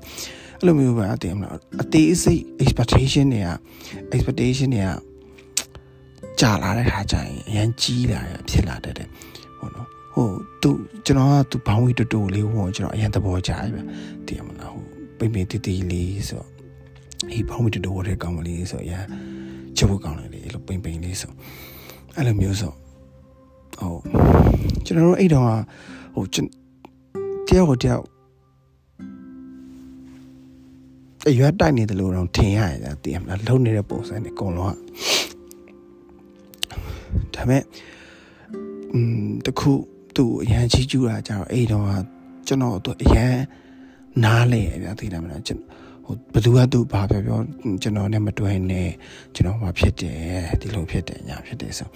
[0.58, 3.50] အဲ့လိုမျိုးပါအတင်မလားအသေးစိတ် expectation တွေက
[4.14, 4.90] expectation တွေက
[6.40, 9.08] ကြာလာတဲ့ခါကျရင်အရန်ကြီးလာရဖြစ်လာတတ်တယ်
[9.64, 10.28] ဟုတ်နော်ဟို
[10.62, 10.70] သူ
[11.04, 13.80] ကျွန်တော်ကသူဘောင်းဝီတူတူလေးဝင်ကျွန်တော်အရန်သဘောကျတယ်ဗျ
[14.26, 14.84] တည်မလားဟို
[15.18, 16.42] ပိပိတီတီလေးဆို
[17.30, 19.04] ဟိဘောင်းဝီတူတူဝတ်တဲ့ကောင်မလေးဆိုအရန်
[19.76, 21.32] ချုပ်ဖို့ကောင်းတယ်လေအဲ့လိုပိန်ပိန်လေးဆို
[22.16, 22.72] အဲ့လိုမျိုးဆို
[23.80, 24.00] ဟုတ်
[24.84, 25.44] ကျွန်တော်တို့အဲ့တော့
[26.14, 26.24] ဟို
[27.48, 28.04] တယောက်ကိုတယောက်
[31.28, 34.76] အရွက်တိုက်နေတယ်လို့တော့ထင်ရတယ်တည်မလားလုံနေတဲ့ပုံစံနဲ့အကုန်လုံးက
[37.34, 37.62] ဒါပေမဲ့
[38.93, 39.71] อืมတခု
[40.15, 41.85] သူ့အရန်ချီးကျူးတာကြတော့အဲ့တော့
[42.47, 43.35] ကျွန်တော်တို့အရန်
[44.23, 45.59] နားလေဗျာသိတယ်မလားကျွန်
[46.05, 47.39] ဟိုဘသူကသူဘာပြောပြော
[47.81, 48.89] ကျွန်တော်နဲ့မတွဲနဲ့
[49.35, 50.19] ကျွန်တော်ဘာဖြစ်တယ်
[50.61, 51.87] ဒီလိုဖြစ်တယ်ညာဖြစ်တယ်ဆို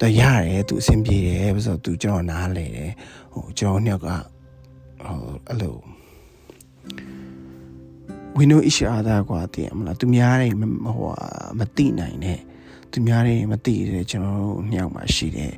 [0.00, 2.92] တော့ရတယ်သူအဆင်ပြေတယ်ဆိုတော့သူကျွန်တော်နားလေတယ်
[3.32, 4.08] ဟိုကျွန်တော်နှစ်ယောက်က
[5.04, 5.18] ဟို
[5.48, 5.76] အဲ့လို
[8.36, 11.10] we know each other กว่าတည်မလားသူများတွေဟို
[11.58, 12.40] မသိနိုင်နဲ့
[12.92, 15.52] သူများတွေမသိတဲ့ကျွန်တော်တို့နှစ်ယောက်မှရှိတယ်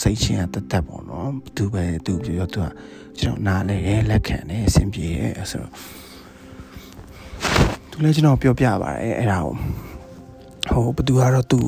[0.00, 2.66] စိတ်ချင်းကတသက်ပေါ့နော်သူပဲသူပြောပြောသူက
[3.20, 5.72] ကျွန်တော်နားလဲတယ်လက်ခံတယ်အဆင်ပြေတယ်ဆိုတော့
[7.90, 9.54] သူလည်းကျွန်တော်ပြောပြပါတယ်အဲ့ဒါကို
[10.72, 11.60] ဟိုဘသူကတော့သူ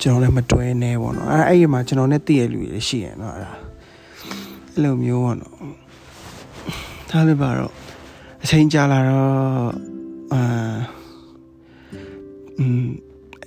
[0.00, 3.52] ကျွန်တော်လည်းမတွဲနေပေါ့နော်အဲ့အဲ့ဒီမှာကျွန်တော်နဲ့တည့်ရလူတွေရှိရနော်အဲ့ဒါ
[4.72, 5.56] အဲ့လိုမျိုးပေါ့နော်
[7.10, 7.72] ဒါလည်းပါတော့
[8.42, 9.28] အချိန်ကြာလာတော့
[10.32, 10.42] အာ
[12.58, 12.88] อืม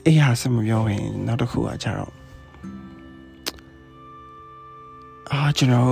[0.06, 2.22] အဲ့ဟာစမပြောရင်နောက်တစ်ခုကကြတော့
[5.34, 5.91] အာကျွန်တော်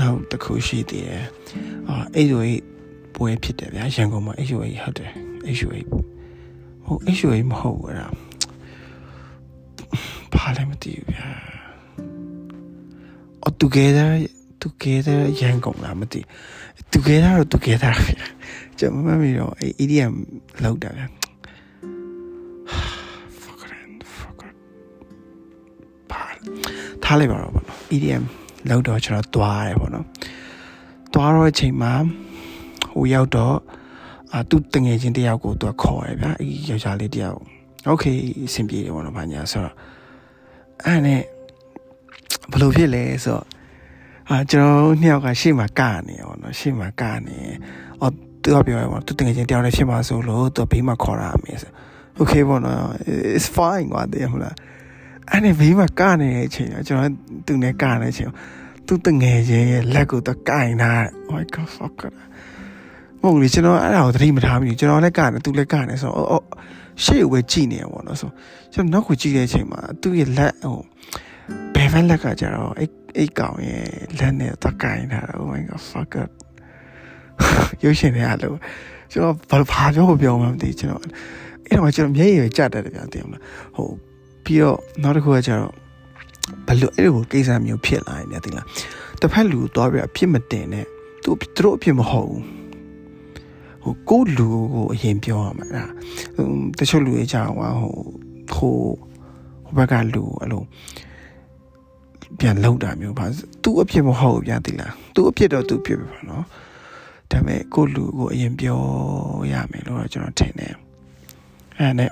[0.00, 1.24] နောက်တစ်ခုရှိသေးတယ်
[1.88, 2.48] အာအဲ့လို
[3.14, 5.10] ပွဲဖြစ်တယ်ဗျာရန်ကုန်မှာအဲ့လိုဟုတ်တယ်
[5.46, 5.82] အဲ့လို
[6.84, 8.12] ဟိုအဲ့လိုမဟုတ်ဘူးလား
[10.34, 11.28] ဘာလဲမသိဘူးဗျာ
[13.44, 14.10] or together
[14.62, 16.20] together ရန်ကုန်လားမသိ
[16.94, 18.26] together တော့ together ဗျာ
[18.78, 20.14] ကျွန်တော်မမေတော့အဲ့ EDM
[20.62, 21.06] လောက်တာဗျာ
[23.42, 24.54] fuck it fuck it
[26.10, 26.22] ဘာ
[27.04, 28.24] ထားလိုက်ပါတော့ဗောနော် EDM
[28.69, 30.05] လောက်တော့ကျွန်တော်သွားရတယ်ပေါ့နော်
[31.13, 31.93] သွားတော့အချိန်မှာ
[32.93, 33.55] ဟိုရောက်တော့
[34.33, 37.37] အာသူတငယ်ချင်းတယောက်ကိုသူခေါ်ရဗျာအေးယောက်ျားလေးတယောက်
[37.87, 38.05] โอเค
[38.45, 39.75] အဆင်ပြေတယ်ပေါ့နော်ဘာညာဆိုတော့
[40.85, 41.21] အဲ့နဲ့
[42.51, 43.45] ဘယ်လိုဖြစ်လဲဆိုတော့
[44.29, 47.37] အာကျွန်တော်နှစ်ယောက်ကရှေ့မှာကနေပေါ့နော်ရှေ့မှာကနေ
[48.01, 48.13] အော်
[48.43, 51.71] သူကပြောရပေါ့သူတငယ်ချင်းတယောက်လည်းဖြစ်မှာဆိုလို့သူဘေးမှာခေါ်ရမယ်ဆို
[52.19, 52.81] okay ပေါ့နော်
[53.35, 54.55] it's fine ကွာတည်းဟုတ်လား
[55.30, 57.12] အဲ့ဒီဘေးမှာကနေတဲ့အချိန်ကျွန်တော်
[57.46, 58.30] သူနဲ့ကနေတဲ့အချိန်
[58.86, 62.00] သူတငယ်ချင်းရဲ့လက်ကိုတော့ကင်ထား oh my god fuck
[63.20, 66.44] မဟုတ်လေကျွန်တော်အဲ့ဒါကိုသတိမထားမိဘူးကျွန်တော်လည်းကနေသူလည်းကနေဆိုတော့
[67.04, 68.30] ရှေ့ကိုပဲကြည့်နေရပေါ့နော်ဆို
[68.72, 70.78] ကျွန်တော်နောက်ကိုကြည့်တဲ့အချိန်မှာသူ့ရဲ့လက်ဟို
[71.74, 73.86] ဘယ်ဘက်လက်ကကြတော့အဲ့အဲ့ကောင်ရဲ့
[74.18, 76.14] လက်နဲ့တော့ကင်ထားတာ oh my god fuck
[77.82, 78.56] ရုပ်ရှင်တွေအားလို့
[79.12, 81.02] ကျွန်တော်ဘာဘာပြောကိုပြောမှမသိကျွန်တော်
[81.66, 83.42] အဲ့တော့ကျွန်တော်မျက်ရည်ပဲကြတတ်တယ်ဗျာသိမလား
[83.76, 83.88] ဟို
[84.44, 85.72] ပြီးတော့နောက်တစ်ခုကကျတော့
[86.66, 88.66] ဘယ်လိုအဲ့လိုကိစ္စမျိုးဖြစ်လာနေတယ်သိလား
[89.20, 90.86] တစ်ဖက်လူသွားပြီးအဖြစ်မတင်နဲ့
[91.24, 92.42] သူသူတို့အဖြစ်မဟုတ်ဘူး
[93.84, 95.84] ဟိုကိုလူကိုအရင်ပြောရမှာအဲ့ဒါ
[96.78, 97.72] တချို့လူတွေကြောင့်ဟို
[98.54, 98.76] ဟို
[99.64, 100.62] ဟိုဘက်ကလူအဲ့လို
[102.38, 103.24] ပြန်လောက်တာမျိုးပါ
[103.62, 106.44] သူ့အဖြစ်မဟုတ်ဘူးဗျာသိလားသူ့အဖြစ်တော့သူဖြစ်ပဲပါနော်
[107.30, 108.78] ဒါပေမဲ့ကိုလူကိုအရင်ပြော
[109.52, 110.74] ရမယ်လို့တော့ကျွန်တော်ထင်တယ်
[111.78, 112.10] အဲ့နဲ့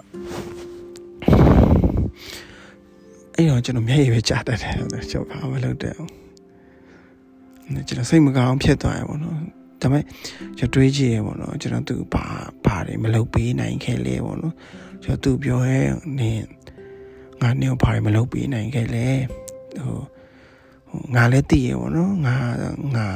[3.42, 6.11] အဲ့တော့ကျွန်တော်မျက်ရည်ပဲကြားတတ်တယ်ကျွန်တော်ဘာမှမလုပ်တဲ့အောင်
[7.88, 9.37] ကျွန်တော်စိတ်မကောင်းဖြစ်သွားရပါတော့
[9.81, 10.05] ဒါပေမဲ့
[10.59, 12.24] ကျွန်တော်တွေးကြည့်ရပါတော့ကျွန်တော်သူဘာ
[12.64, 14.55] ဘာတွေမလုပ်ပေးနိုင်ခဲ့လဲပေါ့နော်
[15.05, 15.81] ကျွန်တော်သူပြောရဲ
[16.18, 16.46] နင်း
[17.40, 19.07] ငါနင်းဘာတွေမလုပ်ပေးနိုင်ခဲ့လဲ
[19.85, 22.37] ဟိုငါလည်းသိရပေါ့နော်ငါ
[22.96, 23.07] ငါ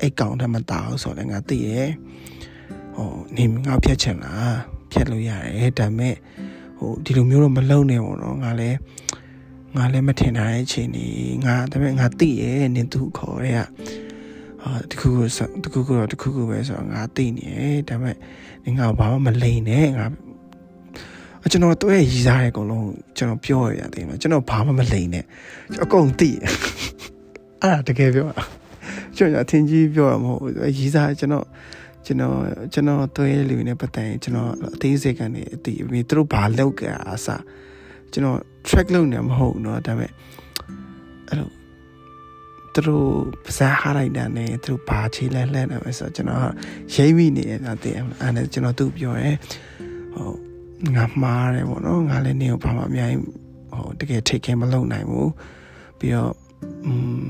[0.00, 1.70] အိတ်ကောင်တည်းမတောက်ဆိုလည်းငါသိရ
[2.96, 4.56] ဟိုနေငါဖြတ်ချင်လား
[4.92, 6.14] ဖြတ်လို့ရတယ်ဒါပေမဲ့
[6.78, 8.76] ဟိုဒီလိုမျိုးတော့မလုပ်နဲ့ပေါ့နော်ငါလည်း
[9.76, 11.12] ငါလည်းမထင်တာရဲ့အချိန်นี้
[11.44, 13.52] ငါဒါပေမဲ့ငါသိရနင်သူခေါ်ရဲ
[14.62, 15.24] အာတခုခု
[15.64, 18.16] တခုခုတော့တခုခုပဲဆိုတော့ငါသိနေတယ်ဒါပေမဲ့
[18.64, 20.06] နင်ငါဘာမှမလိန်နဲ့ငါ
[21.52, 25.24] ကျွန်တော်တွေ့ရည်စားတဲ့အကုန်လုံးကျွန်တော်ပြောရရတယ်နော်ကျွန်တော်ဘာမှမလိန်နဲ့
[25.82, 26.52] အကုန်သိအဲ့
[27.62, 28.44] ဒါတကယ်ပြောတာ
[29.16, 31.46] ကျွန်တော်အထင်ကြီးပြောတာမဟုတ်ရည်စားကျွန်တော်
[32.06, 32.36] ကျွန်တော်
[32.72, 37.42] ကျွန်တော်တွေ့ရလူနဲ့ပတ်သက်ရင်ကျွန်တော်အသေးစိတ်ကနေအတိပြီးသူတို့ဘာလုပ်ကြအစား
[38.12, 40.11] ကျွန်တော် track လုပ်နေမှာမဟုတ်เนาะဒါပေမဲ့
[41.27, 41.49] အဲ့လို
[42.73, 43.07] သူတို့
[43.43, 46.41] ပါစားဟာလိုက်တာနဲ့သူတို့ဘာချေလဲလှမ်းနေမှာဆိုတော့ကျွန်တော်
[46.93, 49.31] ရိမ့်မိနေတယ်တဲ့အဲ့ဒါကျွန်တော်သူ့ပြောရဲ
[50.15, 50.31] ဟို
[50.95, 53.21] ငါမှားတယ်ပေါ့နော်ငါလည်းနေကိုဘာမှအများကြီး
[53.73, 55.31] ဟိုတကယ် take care မလုပ်နိုင်ဘူး
[55.99, 56.33] ပြီးတော့
[56.85, 56.91] อื
[57.23, 57.27] ม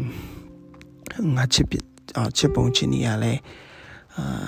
[1.36, 1.76] ငါချစ်ပြ
[2.18, 3.34] အော်ချစ်ပုံချစ်နေရလဲ
[4.16, 4.48] အာ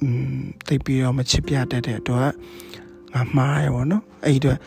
[0.00, 2.30] อืมတိတ်ပြီးတော့မချစ်ပြတတ်တဲ့အတွက်
[3.13, 4.57] ငါမှားရပေါ့နော်အဲ့ဒီအတွက်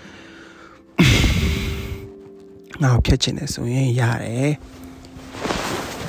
[2.83, 4.53] ငါ့ကိုဖြတ်ချင်တယ်ဆိုရင်ရတယ်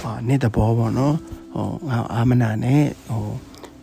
[0.01, 1.15] ဟာနေ့တဘောပေါ့နော်
[1.55, 3.23] ဟိုငါအာမနာနဲ့ဟို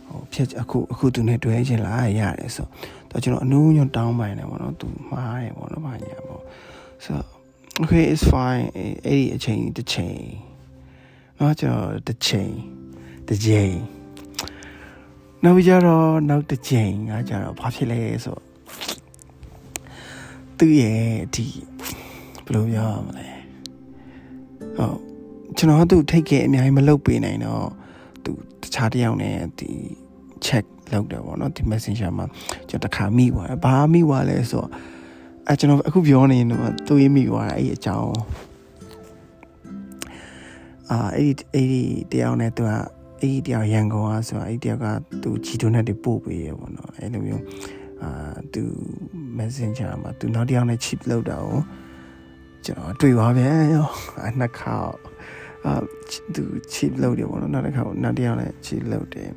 [0.07, 2.67] ဟိုဖြတ်အခုအခုသူနဲ့တွေ့ချင်လားရတယ်ဆို
[3.09, 6.41] တော့ကျွန်တော်အနူးညွတ်တောင်းပိုင်တယ်ပေါ့နော်သူမှားတယ်ပေါ့နော်ဘာညာပေါ့
[7.05, 7.19] ဆို
[7.81, 8.65] okay it's fine
[9.05, 10.21] အဲ့ဒီအချိန်တစ်ချိန်
[11.39, 12.51] နော်ကျွန်တော်တစ်ချိန်
[13.27, 13.73] တစ်ချိန်
[15.45, 18.37] နောက်ကြတော့နောက်တစ်ချိန်ကကြတော့ဘာဖြစ်လဲဆို
[20.57, 21.01] သူ့ရဲ့
[21.35, 21.45] ဒီ
[22.45, 23.27] ဘယ်လိုပြောရမလဲ
[24.77, 24.97] ဟုတ်
[25.57, 27.67] ကျွန်တော်သူ့ထိတ်ခဲ့အများကြီးမလုပ်ပေးနိုင်တော့
[28.23, 29.69] သူတခြားတယောက်နဲ့ဒီ
[30.45, 32.25] check လုပ်တယ်ပေါ့နော်ဒီ messenger မှာ
[32.69, 34.69] ကျွန်တော်တခါမိသွားတယ်ဘာမိသွားလဲဆိုတော့
[35.47, 38.11] အဲကျွန်တော်အခုပြောနေတော့သူ့ရေးမိသွားတာအဲ့ဒီအကြောင်း
[40.89, 42.71] အာအဲ့ဒီအဲ့ဒီတယောက်နဲ့သူက
[43.21, 44.85] အဲ့ဒီတယောက်ရန်ကုန်อ่ะဆိုတာအဲ့ဒီတယောက်က
[45.23, 47.43] သူဂျီတိုနဲ့တွေပို့ပေးရပေါ့နော်အဲ့လိုမျိုး
[48.01, 48.09] အာ
[48.53, 48.63] သူ
[49.37, 51.59] messenger မှာသူနောက်တယောက်နဲ့ chip လောက်တာကို
[52.65, 53.87] ကျွန်တော်တွေ့ပါဗျာရော
[54.39, 54.75] နှစ်ခါ
[55.65, 55.73] အာ
[56.35, 59.29] သူ chip လောက်တယ်ပေါ့နော်နောက်တစ်ခါနောက်တယောက်နဲ့ chip လောက်တယ်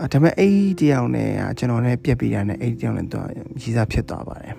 [0.00, 3.18] အဲဒါပေမဲ့အဲ့ဒီတယောက်နဲ့ကျွန်တော်နဲ့ပြက်ပြီးတာနဲ့အဲ့ဒီတယောက်နဲ့သူ
[3.62, 4.54] ရီစားဖြစ်သွားပါတယ်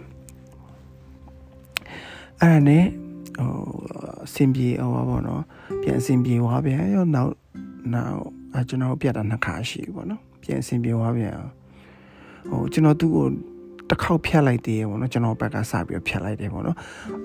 [2.41, 2.85] အဲ့ဒါနဲ့
[3.37, 3.51] ဟို
[4.35, 5.43] စင်ပြေဟောပါဘောနော်
[5.81, 7.31] ပြန်စင်ပြေသွားပြန်ရောနောက်
[7.93, 8.21] နောက်
[8.55, 11.37] အကျွန်တော်ပြတ်တာနှစ်ခါရှိပြီပေါ့နော်ပြန်စင်ပြေသွားပြန်
[12.49, 13.27] ဟိုကျွန်တော်သူ့ကို
[13.89, 16.77] တစ်ခေါက်ဖြတ်လိုက်သေးတယ်ပေါ့နော်ကျွန်တော်ဘက်ကစပြီးဖြတ်လိုက်တယ်ပေါ့နော်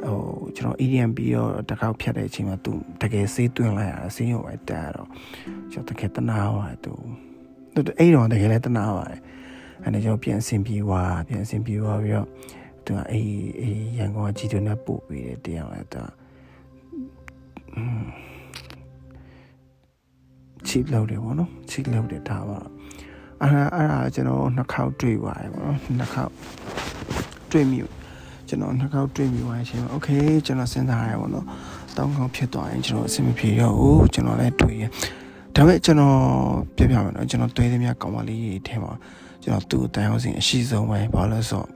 [0.06, 0.18] ဟို
[0.56, 5.08] ကျွန်တော် EDM ပြီးတော့တစ်ခေါက်ဖြတ်တဲ့အချိန်မှာသူတကယ်ဆေးသွင်းလိုက်ရတာဆေးရောပဲတက်တော့
[5.72, 6.92] ကျွန်တော်တကယ်တနာပါတယ်သူ
[7.74, 9.20] သူအဲ့တော့တကယ်လည်းတနာပါတယ်
[9.82, 12.28] အဲ့ဒါကျွန်တော်ပြန်စင်ပြေသွားပြန်စင်ပြေသွားပြီးတော့
[12.84, 16.08] သူကအေးအေးရန်ကုန်ကကြီးတွင်နဲ့ပို့ပေးတယ်တရားလည်းသူချ
[20.68, 22.58] cheat လုပ်တယ်ပေါ့နော် cheat လုပ်တယ်ဒါပါ
[23.40, 26.32] အဲ့ဒါအဲ့ဒါကျွန်တော်နှစ်ခေါက်တွေ့ပါတယ်ပေါ့နော်နှစ်ခေါက်
[27.52, 27.78] တွေ့မိ
[28.48, 31.46] ကျွန်တော်နှစ်ခေါက်တွေ့မိသွားတဲ့အချိန်မှာ okay ကျွန်တော်စဉ်းစားရတယ်ပေါ့နော်
[31.96, 34.84] တောင်းကောင်းဖြစ်သွားရင်ကျွန်တော်အဆင်မပြေတော့ဘူးကျွန်တော်လည်းတွေ့ရ
[35.54, 36.16] ဒါပေမဲ့ကျွန်တော်
[36.76, 38.92] ပြပြမယ်နော်ကျွန်တော်တွေ့သမျှကောင်းမလေးတွေထဲမှာ
[39.42, 41.68] ကျွန်တော်သူ့အတန်းအောင်စဉ်အရှိဆုံးပဲဘာလို့ဆိုတော့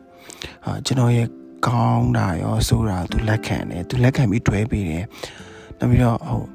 [0.64, 1.28] အာကျွန်တော်ရဲ့
[1.68, 5.04] ကောင်းတာရောဆိုတာသူလက်ခံတယ်သူလက်ခံပြီးတွဲပေးတယ်
[5.78, 6.46] နောက်ပြီးတော့ဟုတ်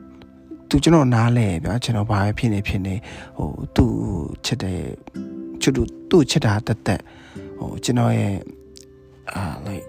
[0.73, 2.95] သူကျွန်တော်နားလဲဗျာကျွန်တော်ဘာပဲဖြစ်နေဖြစ်နေ
[3.37, 3.91] ဟိုသူ့
[4.45, 4.81] ချစ်တယ်
[5.61, 7.01] ချစ်သူသူ့ချစ်တာတက်တက်
[7.59, 8.35] ဟိုကျွန်တော်ရဲ့
[9.33, 9.85] အာ like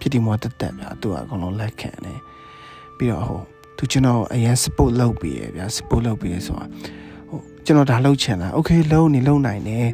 [0.00, 2.18] ဖြစ်ဒီမောတက်တက်ဗျာသူကအကုန်လုံးလက်ခံတယ်
[2.96, 3.40] ပြီးတော့ဟို
[3.76, 6.66] သူကျွန်တော်အရင် support လုပ်ပြီးရဗျာ support လုပ်ပြီးရဆိုတာ
[7.28, 9.86] ဟိုကျွန်တော်ဒါလုပ်ချင်လား okay လုံးနေလုံးနိုင်တယ်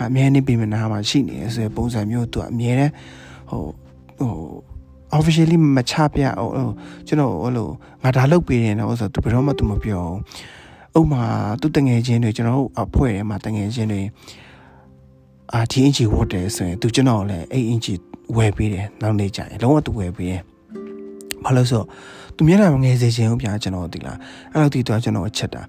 [0.00, 2.92] အမြဲတမ်းပြင်မနာမှာရှိနေရဆိုရပုံစံမျိုးသူကအမြဲတမ်း
[3.50, 3.62] ဟို
[4.18, 4.32] ဟို
[5.16, 6.50] officially မချပြဟို
[7.06, 7.68] ကျွန်တော်ဟိုလို
[8.02, 10.04] ငါဒါလုပ်ပေးတယ်နော်ဆိုတော့သူဘယ်တော့မှသူမပြော
[10.94, 11.22] ဘူးဥမာ
[11.60, 14.02] သူတငယ်ချင်းတွေကျွန်တော်တို့အဖွဲ့ထဲမှာတငယ်ချင်းတွေ
[15.54, 17.94] အာဒီအင်ဂျီဝတ်တယ်ဆိုရင်သူကျွန်တော်လည်းအဲ့အင်ဂျီ
[18.36, 20.42] ဝယ်ပေးတယ်နောက်နေ့ကျရင်လုံးဝသူဝယ်ပေးတယ်
[21.44, 21.82] ဘာလို့ဆို
[22.36, 24.18] သူမျက်နှာမငယ်စေချင်ဘူးဗျာကျွန်တော်သိလား
[24.52, 25.62] အဲ့လိုတီတော့ကျွန်တော်အချက်တာ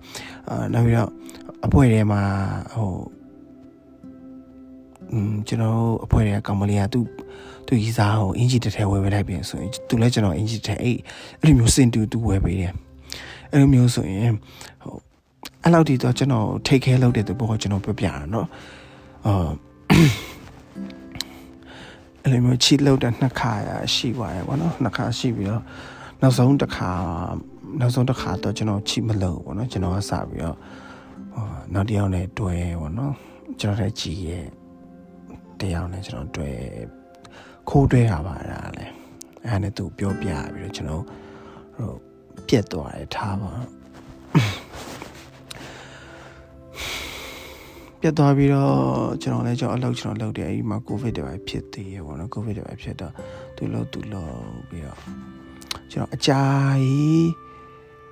[0.49, 1.10] အာနောက်ပြီးတော့
[1.65, 2.21] အဖွဲ့ထဲမှာ
[2.73, 2.91] ဟို
[5.12, 6.99] อืมကျွန်တော်အဖွဲ့ထဲကကောင်မလေးကသူ
[7.70, 10.96] သူကြီးစားဟိုအင်ဂျီတစ်ထဲဝယ်ပေးလိုက်ပြင်ဆိုရင်သူလည်းကျွန်တော်အင်ဂျီတစ်ထဲအဲ့
[11.40, 12.72] အဲ့လိုမျိုးစင်တူသူဝယ်ပေးတယ်
[13.50, 14.33] အဲ့လိုမျိုးဆိုရင်
[14.83, 14.96] ဟို
[15.62, 18.46] အဲ့လောက်တီတော့ကျွန်တော် take care လုပ်တဲ့သူဘောကျွန်တော်ပြပြတာเนาะ
[19.26, 19.48] အာ
[22.22, 25.62] အဲ့လိုမျိုးချီလောက်တဲ့နှစ်ခါရရှိသွားတယ်ဗောနော်နှစ်ခါရှိပြီးတော့
[26.20, 26.90] နောက်ဆုံးတစ်ခါ
[27.81, 30.57] နောက်ဆုံးတစ်ခါတော့ကျွန်တော်ချီမလို့ဗောနော်ကျွန်တော်ကစပြီးတော့
[31.35, 33.14] ဟိုနောက်တစ်ယောက်နဲ့တွဲဗောနော်
[33.61, 34.46] ကျွန်တော်လည်းကြည်ရဲ့
[35.61, 36.50] တယောက်နဲ့ကျွန်တော်တွဲ
[37.69, 38.93] ခိုးတွဲတာပါအဲ့ဒါလည်း
[39.43, 41.04] အဲ့ဒါနဲ့သူပြောပြပြီးတော့ကျွန်တော်
[41.76, 41.93] ဟို
[42.47, 43.52] ပြက်သွားတယ်ထားပါ
[48.02, 48.76] ပြတ်သွားပြီးတော့
[49.21, 53.13] ကျွန်တော်လည်းကျွန်တော်အလုပ်ကျွန်တော်လုပ်တယ်အဲဒီမှာကိုဗစ်တွေပဲဖြစ်သေးရေပေါ့နော်ကိုဗစ်တွေပဲဖြစ်တော့
[53.56, 54.34] သူလို့သူလို့
[54.69, 55.00] ပြီးတော့
[55.91, 56.41] ကျွန်တော်အကြာ
[56.84, 57.30] ကြီး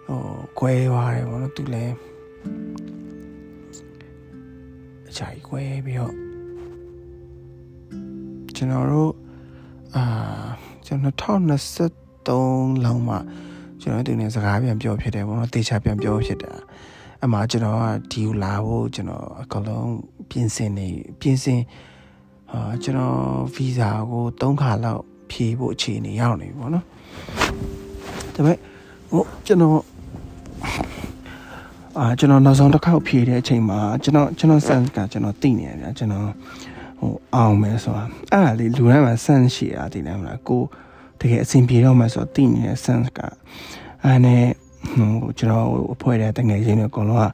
[0.08, 0.22] ဟို
[0.60, 1.96] ခွဲသွားတယ်ပေါ့နော်သူလည်း
[5.10, 6.14] အကြာကြီးခွဲပြီးတော့
[8.56, 9.12] ကျွန်တော်တို့
[9.95, 10.06] အာ
[10.86, 13.15] ကျွန်တော်2023လောက်မှ
[13.82, 16.54] ကျွန်တော်တို့နေစကားပြန်ပြောဖြစ်တယ်ပေါ့နော်တေချာပြန်ပြောဖြစ်တာ
[17.23, 19.91] အမှကျွန်တော်ကဒီကိုလာဖို့ကျွန်တော်အကလုံး
[20.30, 20.88] ပြင်ဆင်နေ
[21.19, 21.62] ပြင်ဆင်
[22.52, 23.17] အာကျွန်တော်
[23.56, 26.86] ဗီဇာကို၃ခါလောက်ဖြေဖို့အခြေအနေရောက်နေပြီပေါ့နော်
[28.36, 28.58] ဒါပေမဲ့
[29.12, 29.80] ဟိုကျွန်တော်
[31.97, 36.30] အာကျွန်တော်နောက်ဆုံးတစ်ခေါက်ဖြေတဲ့အချိန်မှာကျွန်တော်ကျွန်တော် sense ကကျွန်တော်သိနေရတယ်ကျွန်တော်
[37.00, 40.62] ဟိုအောင်မယ်ဆိုတာအဲ့ဒါလေးလူတိုင်းမှာ sense ရှိတာသိတယ်မလားကို
[41.20, 43.20] တကယ်အဆင်ပြေတော့မှဆိုတော့သိနေတဲ့ sense က
[44.04, 44.44] အဲ့နဲ့
[44.98, 47.28] ဟိုကျွန်တော်အဖွဲ့တဲ့တငယ်ချင်းတွေအကုန်လုံးက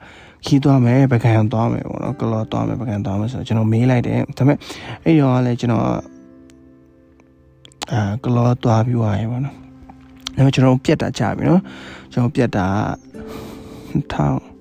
[0.46, 4.58] ခီးသွားမယ်ပကံသွားမယ်ပေါ့နော်ကလောသွားမယ်ပကံသွားမယ်ဆိုတော့ကျွန်တော်မေးလိုက်တယ်ဒါပေမဲ့
[5.04, 5.86] အဲ့ရောကလည်းကျွန်တော်
[7.92, 9.56] အာကလောသွားပြီးသွားရေပေါ့နော်
[10.36, 11.62] ဒါပေမဲ့ကျွန်တော်ပြက်တာကြာပြီနော်
[12.12, 12.66] ကျွန်တော်ပြက်တာ
[13.94, 14.56] 2000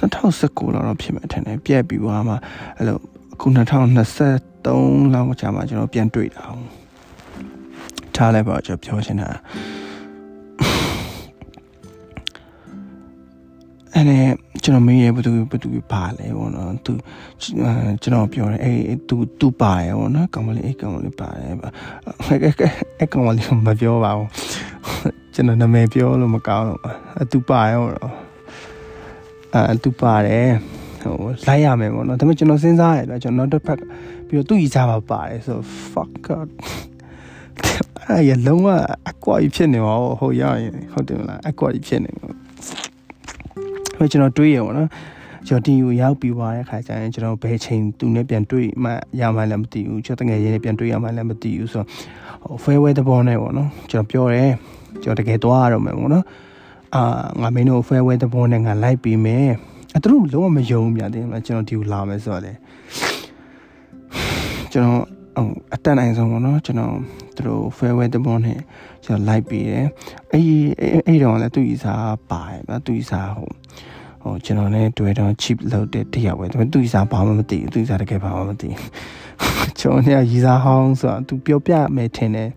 [0.00, 2.34] 2019လောက်တော့ဖြစ်မယ်ထင်တယ်ပြက်ပြီးသွားမှ
[2.76, 2.98] အဲ့လို
[3.34, 6.44] အခု2023လောက်ကြာမှကျွန်တော်ပြန်တွေ့တာ
[8.14, 9.28] ထားလိုက်ပါကျွန်တော်ပြောချင်တာ
[13.92, 14.24] အဲ့နဲ့
[14.62, 16.92] ကျွန်တော်မေးရဘသူဘသူပါလဲပေါ့နော်သူ
[18.02, 21.58] ကျွန်တော်ပြောတယ်အဲ့သူသူပါရပေါ့နော်ကောင်မလေးအဲ့ကောင်မလေးပါတယ်အဲ့
[22.98, 24.28] အဲ့ကောင်မလေးမပြောပါဘူး
[25.34, 26.80] ကျွန်တော်နာမည်ပြောလို့မကောင်းတော့
[27.22, 27.84] အသူပါရော
[29.54, 30.48] အဲသူပါတယ်
[31.04, 33.78] ဟိုလိုက်ရမယ်ပေါ့နော်ဒါပေမဲ့ကျွန်တော်စဉ်းစားရတယ်ကျွန်တော်နောက်တစ်ဖက်
[34.28, 35.58] ပြီးတော့သူ့ကြီးစားပါပါတယ်ဆို
[35.92, 36.48] fuck god
[38.08, 38.68] အဲ့ရလုံးဝ
[39.10, 42.28] အကွာကြီးဖြစ်နေမှာဟုတ်ရရင်ဟုတ်တယ်မလားအကွာကြီးဖြစ်နေမှာ
[43.96, 44.88] ဟိုကျွန်တော်တွေးရပါတော့
[45.48, 48.90] ကျွန်တော်တီကိုရောက်ပြီးသွားတဲ့ခါကျရင်ကျွန်တော်ဘယ်ချိန်သူနဲ့ပြန်တွေ့မှ
[49.20, 54.50] ရမှလည်းမသိဘူးကျွန်တော်တကယ်ရင်းနဲ့ပြန်တွေ့ရမှလည်းမသိဘူးဆိုတော့ဟို fairway သဘောနဲ့ပေါ့နော်ကျွန်တော်ပြောတယ်
[55.02, 56.24] ကျွန်တော်တကယ်သွားရတော့မယ်ပေါ့နော်
[56.94, 57.02] အာ
[57.40, 59.48] ငါမင်းတို့ fairway သဘောနဲ့ငါလိုက်ပြီးမယ်
[59.94, 62.52] အဲသူတို့လုံးဝမယုံပြန်တယ်မလားကျွန်တော်ဒီကိုလာမယ်ဆိုတော့လေ
[64.72, 65.02] ကျွန်တော်
[65.74, 66.94] အတန်နိုင်ဆုံးပေါ့နော်ကျွန်တော်
[67.36, 68.58] သူတို့ farewell တဘောနဲ့
[69.04, 69.86] ကျွန်တော်လိုက်ပြီးတယ်
[70.32, 70.44] အဲ့
[71.06, 71.94] အဲ့တော့လည်းသူ့ဤစာ
[72.30, 73.54] ပါတယ်ဗျာသူ့ဤစာဟုတ်
[74.22, 78.90] ဟိုကျွန်တော်လည်းတွေ့တော့ cheap လောက်တဲ့တရပဲဒါပေမဲ့သူ့ဤစာဘာမှမသိဘူးသူ့ဤစာတကယ်ဘာမှမသိဘူး
[79.80, 82.48] ကျွန်တော်ကဤစာဟောင်းဆိုတာသူပြောပြမယ်ထင်တယ်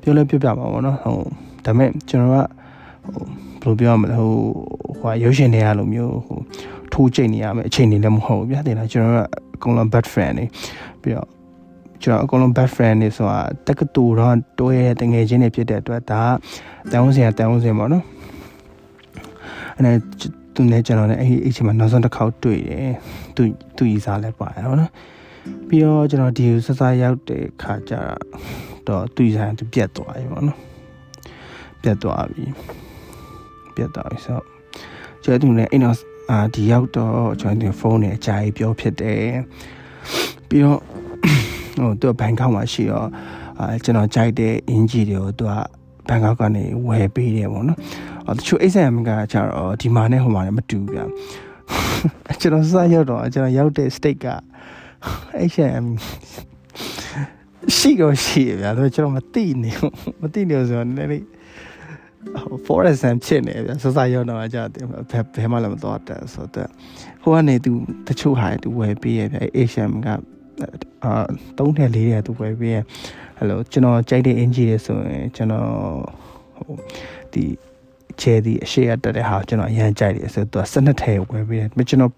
[0.00, 1.24] ပြောလဲပြောပြပါဘောနော်ဟုတ်
[1.64, 3.24] ဒါပေမဲ့ကျွန်တော်ကဟို
[3.62, 4.34] ဘယ်လိုပြောရမလဲဟို
[4.98, 6.38] ဟိုရုပ်ရှင်တွေကလိုမျိုးဟို
[6.92, 9.20] ထိုးချိန်နေရမယ်အချိန်နေလည်းမဟုတ်ဘူးဗျာတင်လားကျွန်တော်က
[9.54, 10.44] အကုန်လုံး bad friend နေ
[11.02, 11.28] ပြီးတော့
[12.02, 16.22] ကျွန်တော်အကုန်လုံး bad friend နေဆိုတာတက္ကသိုလ်တော့တွဲတငယ်ချင်းတွေဖြစ်တဲ့အတွက်ဒါ
[16.90, 18.04] တန်ဝန်းစင်တန်ဝန်းစင်ပေါ့နော်
[19.76, 19.92] အဲ့ဒါ
[20.54, 22.92] သူနဲ့ကျွန်တော်လည်းအဲ့ဒီအချိန်မှာနောက်ဆုံးတစ်ခေါက်တွေ့တယ်
[23.36, 23.42] သူ
[23.76, 24.90] သူကြီးစားလဲပါတယ်ဟုတ်နော်
[25.68, 27.94] ပြီးတော့ကျွန်တော်ဒီစစရောက်တဲ့ခါကျ
[28.88, 30.58] တော့သူကြီးစားသူပြတ်သွားပြီပေါ့နော်
[31.82, 32.44] ပြတ်သွားပြီ
[33.76, 34.44] ပြတ်သွားပြီဆိုတော့
[35.24, 35.96] ကျွန်တော်သူနဲ့အဲ့တော့
[36.30, 39.24] အာဒီရောက်တော့ကျွန်တော်ဒီဖုန်းနဲ့အကြိုက်ပြောဖြစ်တယ်
[40.48, 40.80] ပြီးတော့
[41.78, 43.08] ဟိုသူကဘန်ကောက်မှာရှိတော့
[43.60, 45.52] အာကျွန်တော်ကြိုက်တဲ့အင်ဂျီတွေကိုသူက
[46.08, 47.78] ဘန်ကောက်ကနေဝယ်ပေးတယ်ပေါ့နော်
[48.26, 51.04] အော်တချို့ XM ကကျတော့ဒီမှာနဲ့ဟိုမှာလည်းမတူဗျာ
[52.40, 54.28] ကျွန်တော်စရောက်တော့ကျွန်တော်ရောက်တဲ့ state က
[55.50, 55.84] XM
[57.76, 59.70] ရှိတော့ရှိဗျာဒါကျွန်တော်မသိနေ
[60.20, 61.24] မသိနေဆိုတော့နည်းနည်းလေး
[62.66, 65.02] forest ဆန်ဖြစ်နေဗျာစစရောက်တော့ကြာတယ်ဘယ်
[65.34, 66.68] ဘယ်မှလည်းမသွားတတ်ဆိုတော့
[67.22, 67.72] ဟိုကနေသူ
[68.06, 70.08] တချို့ဟာသူဝယ်ပေးရဗျာ Asian က
[71.04, 71.12] အာ
[71.56, 72.76] 3နဲ့4တဲ့သူဝယ်ပေးရ
[73.38, 75.68] အဲ့လိုကျွန်တော်ကြိုက်တဲ့အင်ဂျီတွေဆိုရင်ကျွန်တော်
[76.56, 76.74] ဟို
[77.32, 77.44] ဒီ
[78.20, 82.12] ချဲဒီအရှိရတက်တဲ့ဟာကျွန်တော်အရန်ကြိုက်တယ်ဆိုတော့သူက12ထဲဝယ်ပေးတယ်ကျွန်တော်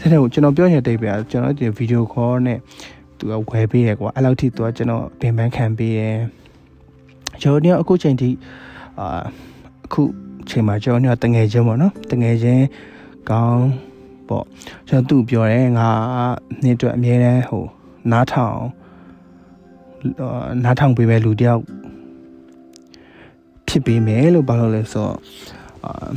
[0.00, 2.58] ဆက်တဲ့ကိုကျွန်တော်ပြောရင်တိတ်ပြကျွန်တော်ဒီဗီဒီယိုခေါ်နဲ့
[3.18, 6.00] သူကဝယ်ပေးရကွာအဲ့လောက်ထိသူကကျွန်တော်ပင်ပန်းခံပေးရ
[7.42, 8.28] ကျွန်တော်အခုချိန်ထိ
[9.00, 9.20] အာ
[9.84, 10.02] အခု
[10.48, 12.64] ချိန်မှာကျွန်တော်တငယ်ချင်းပေါ့နော်တငယ်ချင်း
[13.30, 13.68] ကောင်း
[14.28, 14.44] ပေါ့
[14.88, 15.88] ကျွန်တော်သူ့ပြောတယ်ငါ
[16.62, 17.64] နေ့အတွက်အမြဲတမ်းဟို
[18.10, 18.60] နားထောင်
[20.64, 21.62] နားထောင်ပေးမဲ့လူတယောက်
[23.68, 25.16] ဖြစ်ပေးမယ်လို့ဘာလို့လဲဆိုတော့
[25.84, 26.08] အာ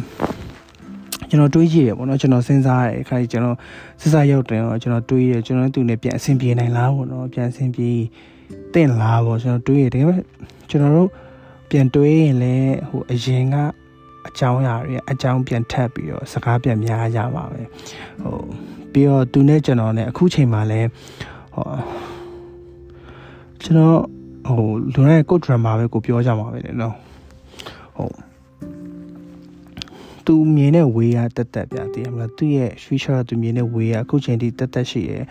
[1.29, 3.57] ကျွန်တော်တွေးကြည့်ရပေါ့နော်ကျွန်တော်စဉ်းစားရအခါကြီးကျွန်တော်
[4.01, 7.89] စဉ်းစားရောက်တယ်တော့ကျွန်တော်တွေးရကျွန်တော်သူ့နဲ့ပြန်အဆင်ပြေနိုင်လားပေါ့နော်ပြန်အဆင်ပြေ
[8.73, 10.15] တင့်လားပေါ့ကျွန်တော်တွေးရတကယ်ပဲ
[10.69, 11.09] ကျွန်တော်တို့
[11.75, 13.55] ပြန်တွေးရင်လည်းဟိုအရင်က
[14.27, 17.61] အကြောင်းအရာတွေအကြောင်းပြန်ထပ်ပြီးတော့စကားပြန်များကြပါပဲ
[18.23, 18.39] ဟို
[18.91, 20.89] ပြီးတော့သူနဲ့ကျွန်တော်နဲ့အခုချိန်မှာလည်း
[21.55, 21.65] ဟော
[23.63, 23.99] ကျွန်တော်
[24.47, 26.95] ဟိုလူတိုင်းကိုဒရမာပဲကိုပြောကြမှာပဲလေနော်
[27.95, 28.15] ဟုတ်
[30.25, 35.23] သူမြင်တဲ့ဝေးရတက်တက်ပြတည်ရမလားသူရဲ့ future သူမြင်တဲ့ဝေးရအခုချိန်ထိတက်တက်ရှိရယ်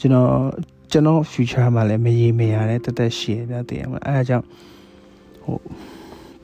[0.00, 0.30] ကျွန်တော်
[0.92, 4.46] ကျွန်တော် future မှာလည်းမရေမရတဲ့တက်တက်ရှိရပြတည်ရမလားအဲဒါကြောင့်
[5.42, 5.58] ဟို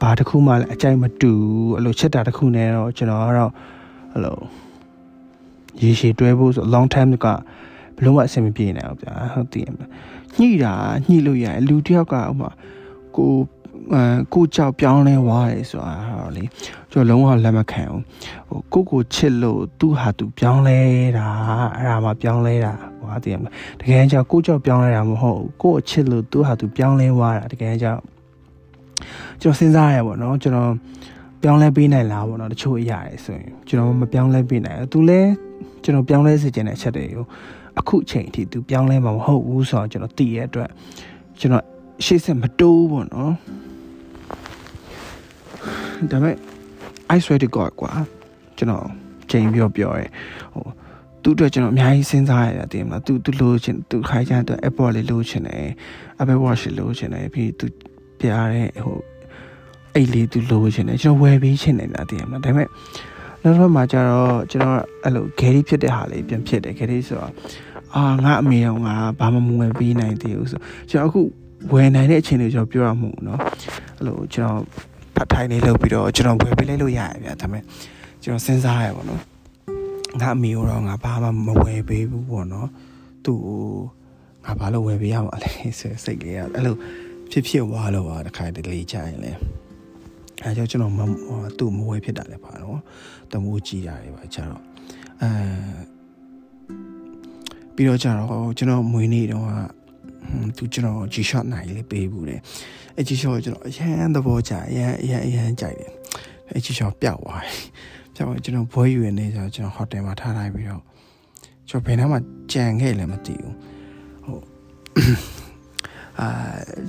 [0.00, 1.32] ဘာတစ်ခုမှလည်းအကြိုက်မတူ
[1.76, 3.52] အဲ့လိုချက်တာတစ်ခုနဲ့တော့ကျွန်တော်ကတော့
[4.12, 4.38] အဲ့လို
[5.82, 7.26] ရေရှည်တွဲဖို့ဆို long time က
[7.96, 9.90] ဘယ်လို့မှအဆင်မပြေနိုင်ဘူးဗျာဟုတ်တည်ရမလား
[10.38, 10.74] ညှိတာ
[11.06, 12.50] ညှိလို့ရတယ်လူတယောက်ကဥမာ
[13.16, 13.32] ကို
[13.94, 14.02] အဲ
[14.34, 16.44] ကိုကြောက်ပြောင်းလဲဝါတယ်ဆိုတာတော့လေ
[16.92, 18.02] ကျွန်တော်လုံးဝလက်မခံဘူး
[18.48, 20.80] ဟိုကိုကိုချစ်လို့သူ့ဟာသူပြောင်းလဲ
[21.18, 21.28] တာ
[21.76, 28.00] အဲ့ဒါမှပြောင်းလဲတာဟိုဟာတည်ရမလားတကယ်ကြောက်ကိုကြောက်ပြောင်းလဲတာမဟုတ်ကိုကိုချစ်လို့သူ့ဟာသူပြောင်းလဲဝါတာတကယ်ကြောက်
[29.40, 30.70] ကျွန်တော်စဉ်းစားရပေါ့နော်ကျွန်တော်
[31.42, 35.20] ပြောင်းလဲပေးနိုင်လားပေါ့နော်တချို့အရာတွေဆိုရင်ကျွန်တော်မပြောင်းလဲပေးနိုင်ဘူးသူလဲ
[35.82, 37.24] ကျွန်တော်ပြောင်းလဲစေချင်တဲ့အချက်တွေကို
[37.80, 40.70] အခုချိန်အထိသူပြောင်းလဲမှာမဟုတ်ဘူးဆိုတော့ကျွန်တော်သိရတဲ့အတွက်
[41.40, 41.64] ကျွန်တော်
[42.04, 43.32] ရှေ့ဆက်မတိုးပေါ့နော်
[46.10, 46.36] ဒါပေမဲ့
[47.14, 47.92] I swear to god ကွာ
[48.56, 48.86] ကျွန်တော်
[49.30, 50.06] ချိန်ပြောပြောရဲ
[50.54, 50.66] ဟို
[51.22, 55.66] သူ့အတွက်ကျွန်တော်အများကြီးစဉ်းစားရတယ်တင်မလားသူသူလိုချင်သူခိုင်းချင်တဲ့ Apple လေးလိုချင်တယ်
[56.20, 57.66] Apple Watch လိုချင်တယ်ပြီးသူ
[58.25, 58.99] ပြရတဲ့ဟို
[59.95, 62.67] အိတ်လေးသူလိုချင်တယ်ကျွန်တော်ဝယ်ပေးချင်တယ်လားတင်မလားဒါပေမဲ့
[63.43, 67.31] နောက်တော့မှကျတော့ကျွန်တော်အဲ့လို Gary ဖြစ်တဲ့ဟာလေးပြန်ဖြစ်တယ် Gary ဆိုတော့
[67.95, 70.59] အာငါအမေရောငါဘာမှမဝယ်ပေးနိုင်သေးဘူးဆို
[70.89, 71.21] ကျွန်တော်အခု
[71.73, 73.39] ဝယ်နိုင်တဲ့အချိန်တွေကျွန်တော်ပြောရမှုเนาะ
[73.97, 74.61] အဲ့လိုကျွန်တော်
[75.15, 77.63] ဖတ်ထိုင်လေးလုပ်ပြီးတော့ကျွန်တော်ဝယ်ပေးလိုက်လို့ရရဗျာဒါပေမဲ့
[78.23, 79.19] ကျွန်တော်စဉ်းစားရပါတော့
[80.19, 82.69] ငါအမေရောငါဘာမှမဝယ်ပေးဘူးပေါ့နော်
[83.25, 83.61] သူ့ကို
[84.45, 86.75] ငါဘာလို့ဝယ်ပေးရမှာလဲဆိုစိတ်လေးကအဲ့လို
[87.30, 89.32] ဖြစ်ဖြစ်ဝါလို့ပါတခါတလေကြာရင်လဲ
[90.42, 91.00] အဲကြောင့်ကျွန်တော်မ
[91.58, 92.78] သူ့မဝယ်ဖြစ်တာလည်းပါတော့
[93.32, 94.62] တမိုးကြည့်ရတယ်ပါကျတော့
[95.22, 95.30] အဲ
[97.74, 99.46] ပြီးတော့ကျတော့ကျွန်တော်မွေးနေ့တော့
[100.56, 102.40] သူကျွန်တော် G-shot နိုင်လေးပေးဘူးတယ်
[102.96, 105.92] အဲ G-shot ကျွန်တော်အရန်သဘောကျအရန်အရန်အရန်ကြိုက်တယ်
[106.50, 107.58] အဲ G-shot ပျောက်သွားတယ်
[108.14, 110.82] ပျောက်သွားကျွန်တော်ဘွဲယူရနေကြကျွန်တော်ဟိုတယ်မှာထားလိုက်ပြီးတော့
[111.68, 112.20] ကျွန်တော်ဘယ်နှမှာ
[112.52, 113.54] ကြံခဲ့လည်းမသိဘူး
[114.24, 114.38] ဟို
[116.20, 116.28] အာ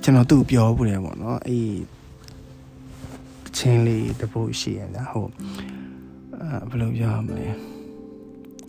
[0.03, 1.79] ကျွန်တော်သူ့ပြောဘူးတယ်ပေါ့နော်အေး
[3.57, 5.33] ချင်းလေးတပုတ်ရှိရလားဟုတ်
[6.41, 7.47] အာဘယ်လိုပြောမလဲ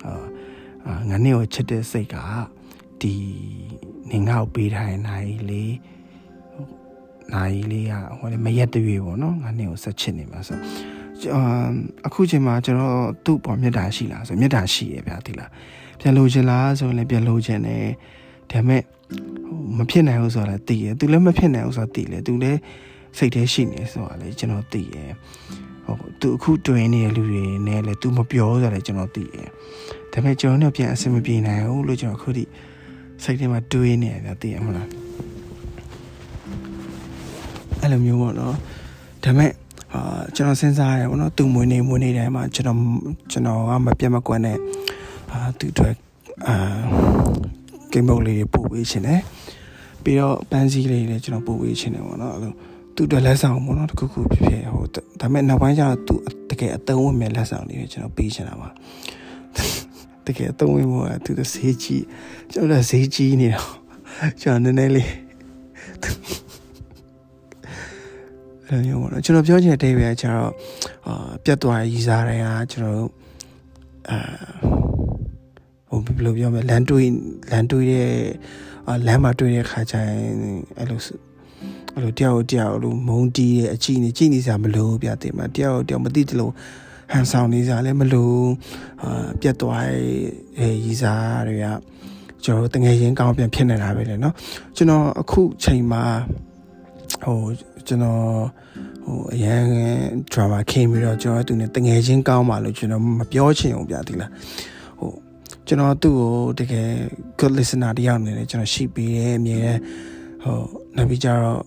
[0.05, 2.17] အာငါနေကိုချစ်တဲ့စိတ်က
[3.01, 3.15] ဒီ
[4.11, 5.75] နေငါ့ကိုပေးထားတဲ့နိုင်လေး
[7.35, 10.59] နိုင်လေးကဟိုလေမရက်တွေပေါ့နော်ငါနေကိုဆက်ချစ်နေမှာဆို
[11.35, 11.43] အာ
[12.07, 15.51] အခုချိန်မှာကျွန်တော်သူ့ပေါ်မေတ္တာရှိလားဆိုမေတ္တာရှိရဲ့ဗျာဒီလား
[16.01, 17.85] ပြန်လို့ချင်လားဆိုရင်လည်းပြန်လို့ချင်တယ်
[18.51, 18.83] ဒါပေမဲ့
[19.79, 22.59] မဖြစ်နိုင်ဘူးဆိုတာလည်းသိရသူလည်းမဖြစ်နိုင်ဘူးဆိုတာသိလေသူလည်း
[23.17, 24.97] စိတ်ထဲရှိနေဆိုတာလည်းကျွန်တော်သိရ
[25.87, 29.39] ဟိုသူအခုတွင်နေတဲ့လူတွေနဲ့လည်းသူမပြောဆိုတာလည်းကျွန်တော်သိရ
[30.13, 32.45] ဒါပေမဲ့ကျွန်တော်တို့ပြန်အဆင်မပြေနိုင်ဘူးလို့ကျွန်တော်အခုထိ
[33.23, 34.89] စိတ်ထဲမှာတွေးနေရတယ်သိရမလား
[37.81, 38.55] အဲ့လိုမျိုးပေါ့နော်
[39.25, 39.53] ဒါပေမဲ့
[39.95, 42.79] အာကျွန်တော်စဉ်းစားရတယ်ပေါ့နော်သူမွေးနေမွေးနေတိုင်းမှာကျွန်တော်
[43.33, 44.59] ကျွန်တော်ကမပြတ်မကွက်နဲ့
[45.33, 45.91] အာသူတွေ
[46.47, 46.55] အာ
[47.93, 49.21] ဂိမ်းဘုတ်လေးပို့ပေးခြင်းတယ်
[50.05, 52.53] ပြီးတော့ပန်းစည်းလေးလည်းကျွန်တော်ပို့ပေးခြင်းတယ်ပေါ့နော်အဲ့လို
[52.95, 56.15] သူ့အတွက်လက်ဆောင်ပေါ့နော်တခုခုဖြစ်ဖြစ်ဟိုဒါပေမဲ့နောက်ပိုင်းကျတော့သူ
[56.51, 58.69] တကယ်အသုံးဝင်မဲ့လက်ဆောင်လေးကျွန်တော်ပေးချင်တာပါ
[60.27, 62.05] တကယ်အသုံးဝင်ဖို့ကသူတို့ဈေးကြီး
[62.53, 63.69] ကျွန်တော်ဈေးကြီးနေတော့
[64.41, 65.11] ကျွန်တော်နည်းနည်းလေး
[68.67, 70.53] အဲ့လိုမျိုးပေါ့နော်ကျွန်တော်ပြောချင်တဲ့အဓိပ္ပာယ်ကျတော့
[71.07, 73.11] အာပြတ်သွားရည်စားတိုင်းကကျွန်တော်တို့
[74.11, 74.98] အာ
[75.90, 77.10] ဟိုဘယ်လိုပြောမလဲလမ်းတွေး
[77.52, 78.10] လမ်းတွေးတဲ့
[79.08, 80.18] လမ်းမှာတွေ့တဲ့ခါကျရင်
[80.78, 81.00] အဲ့လို
[81.94, 86.52] အဲ့လိုတယောက်တယောက်လိုမုန်းတီးတဲ့အကြည့်နေကြည့်နေစရာမလိုပြတဲ့မှာတယောက်တယောက်မသိတလို့
[87.12, 88.32] ဟန်ဆောင်နေစရာလည်းမလို
[89.04, 91.66] အာပြတ်သွားရဲ့ရည်စားတွေက
[92.44, 94.34] ကျွန်တော်တငယ်ချင်းကောင်းပြန်ဖြစ်နေတာပဲလေเนาะ
[94.76, 96.04] ကျွန်တော်အခုချိန်မှာ
[97.24, 97.40] ဟို
[97.88, 98.22] ကျွန်တော်
[99.06, 99.64] ဟိုအရန်
[100.32, 104.77] drama ခင်းပြီးတော့ကျွန်တော်သူနဲ့တငယ်ချင်းကောင်းပါလို့ကျွန်တော်မပြောချင်ဘူးဗျာဒီလားဟို
[105.71, 106.91] ကျွန်တော်သူ့ကိုတကယ်
[107.39, 109.63] good listener တယောက်အနေနဲ့ကျွန်တော်ရှိပေးတယ်အမြဲ
[110.43, 110.61] ဟို
[110.97, 111.63] နောက်ပြီးကြတော့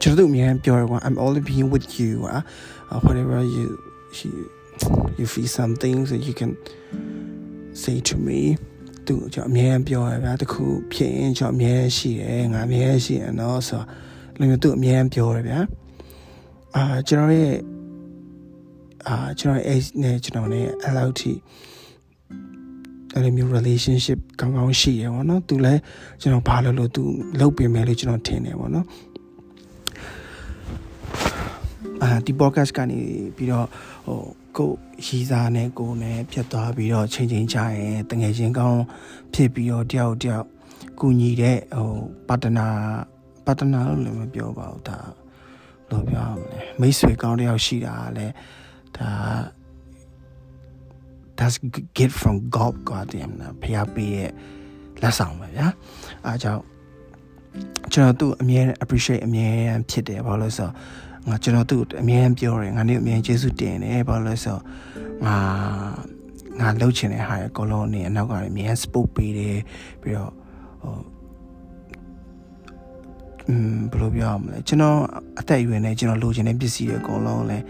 [0.00, 2.40] ကျွန်တော်တို့အမြဲပြောရကွာ I'm only being with you อ่ะ
[3.04, 3.66] whatever you
[4.18, 4.32] you
[5.18, 6.52] you feel something so you can
[7.82, 8.40] say to me
[9.06, 13.86] သူကျွန်တော်အမြဲပြောရဗျာတခုဖြစ်ရင်ကျွန်တော်အမြဲရှိတယ်ငါအမြဲရှိရနော်ဆိုတော့
[14.38, 15.58] လည်းသူအမြဲပြောရဗျာ
[16.74, 17.54] အာကျွန်တော်ရဲ့
[19.06, 21.32] အာကျွန်တော် age နဲ့ကျွန်တော်နဲ့အဲ့လောက်ထိ
[23.14, 25.80] အဲ့လိုမျိုး relationship ကောင်းကောင်းရှိရပါတော့သူလည်း
[26.20, 27.02] ကျွန်တော်ဘာလို့လို့သူ
[27.40, 28.86] လုပ်ပေးမယ်လို့ကျွန်တော်ထင်တယ်ပေါ့နော်
[32.02, 33.00] အာဒီ podcast ကနေ
[33.36, 33.66] ပြီးတော့
[34.06, 34.20] ဟို
[34.56, 34.70] ကို
[35.06, 38.82] ရီစာနဲ့ကိုနဲ့ဖြတ်သွားပြီးတော့ချိန်ချိန်ချရင်တငယ်ချင်းကောင်း
[39.34, 40.46] ဖြစ်ပြီးတော့တယောက်တယောက်
[41.00, 41.90] ကူညီတဲ့ဟို
[42.28, 42.66] ပါတနာ
[43.46, 44.98] ပါတနာလို့လည်းမပြောပါဘူးဒါ
[45.90, 48.34] လို့ပြောရမလဲမိတ်ဆွေကောင်းတယောက်ရှိတာလည်း
[48.96, 49.10] ဒါ
[51.38, 51.56] that's
[51.98, 54.30] get from god god damn နာဖျားပေးရဲ့
[55.02, 55.66] လက်ဆောင်ပဲဗျာ
[56.26, 56.62] အားကြောင့်
[57.92, 59.48] ကျွန်တော်သူ့အမြဲ appreciate အမြဲ
[59.90, 60.74] ဖြစ်တယ်ဘာလို့လဲဆိုတော့
[61.28, 64.62] ငါကျွန်တော်သူ့အမြဲပြောတယ်ငါနေအမြဲကျေးဇူးတင်တယ်ဘာလို့လဲဆိုတော့
[65.26, 65.36] ငါ
[66.60, 69.58] ငါလှုပ်ချင်တဲ့ဟာရဲ့ကောလုံးနေအနောက်ကနေအမြဲ support ပေးတယ်
[70.02, 70.32] ပြီးတော့
[70.82, 70.94] ဟို
[73.48, 74.98] อืมဘယ်လိုပြောရမလဲကျွန်တော်
[75.40, 77.64] အသက်အရွယ်နဲ့ကျွန်တော်လိုချင်တဲ့ပစ္စည်းတွေအကုန်လုံးလည်း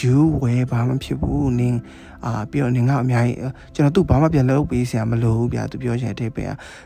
[0.00, 1.80] ယူဝဲဘာမှဖြစ်ဘူးနင်း
[2.24, 3.38] အာပြီးတော့နင်ကအများကြီး
[3.74, 6.44] ကျွန်တော်သူ့ဘာမှပြန်လုပ်ပေးစရာမလိုဘူးဗျာသူပြောချင်တဲ့ပဲ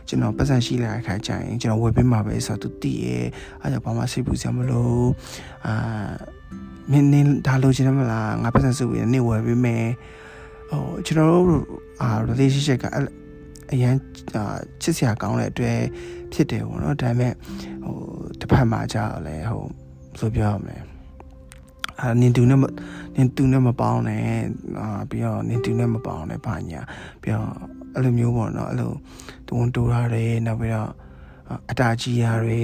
[0.09, 3.26] ကျွန်တော်ပတ်စံရှိလာတဲ့ခါကျရင်ကျွန်တော်ဝယ်ပေးမှာပဲဆိုတော့သူတည်ရဲ့
[3.61, 4.92] အားကြောင့်ဘာမှစိတ်ပူစရာမလို
[5.66, 5.74] အာ
[6.90, 9.84] မင်းနင်ဒါလိုချင်တယ်မလားငါပတ်စံစုပြီးနေဝယ်ပေးမယ်
[10.70, 11.64] ဟိုကျွန်တော်တို့
[12.03, 12.86] အာ relationship က
[13.72, 13.95] အရန်
[14.82, 15.78] ချစ်စရာကောင်းတဲ့အတွက်
[16.32, 17.32] ဖြစ်တယ်ပေါ့နော်ဒါပေမဲ့
[17.84, 17.97] ဟို
[18.40, 19.70] တစ်ဖက်မှာကြာလဲဟိုဘယ်
[20.20, 20.93] လိုပြောရမလဲ
[22.01, 22.59] အာနင်တူနဲ့
[23.16, 24.22] နင်တူနဲ့မပေါင်းနဲ့
[24.80, 26.80] အာပြီးတော့နင်တူနဲ့မပေါင်းနဲ့ဘာညာ
[27.22, 27.51] ပြီးတော့
[27.95, 28.92] အဲ့လိုမျိုးပေါ့နော်အဲ့လို
[29.47, 30.90] တူဝန်တူရတယ်နောက်ပြီးတော့
[31.70, 32.62] အတားကြီးရတွေ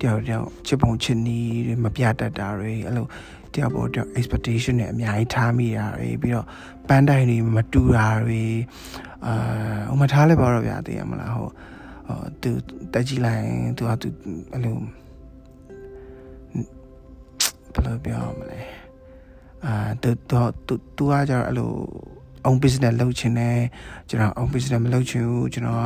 [0.00, 3.06] တယောက်တယောက်ချစ်ပုံချစ်နီးတွေမပြတတ်တာတွေအဲ့လို
[3.54, 6.46] တယောက်ပေါ်တယောက် expectation နဲ့အများကြီးထားမိတာတွေပြီးတော့
[6.88, 8.42] ပန်းတိုင်တွေမတူတာတွေ
[9.26, 9.34] အာ
[9.88, 11.48] ဟိုမထားလိုက်ပါတော့ဗျာသိရမလားဟို
[12.08, 12.50] ဟိုသူ
[12.92, 13.44] တက်ကြည့်လိုက်
[13.76, 14.08] သူကသူ
[14.52, 14.76] အဲ့လို
[17.74, 18.60] ဘယ်လိုပြောမလဲ
[19.66, 21.70] အာသူသူသူကကျတော့အဲ့လို
[22.46, 23.58] own business လုပ်ချင်တယ်
[24.08, 25.84] ကျွန်တော် own business မလုပ်ချင်ဘူးကျွန်တော်က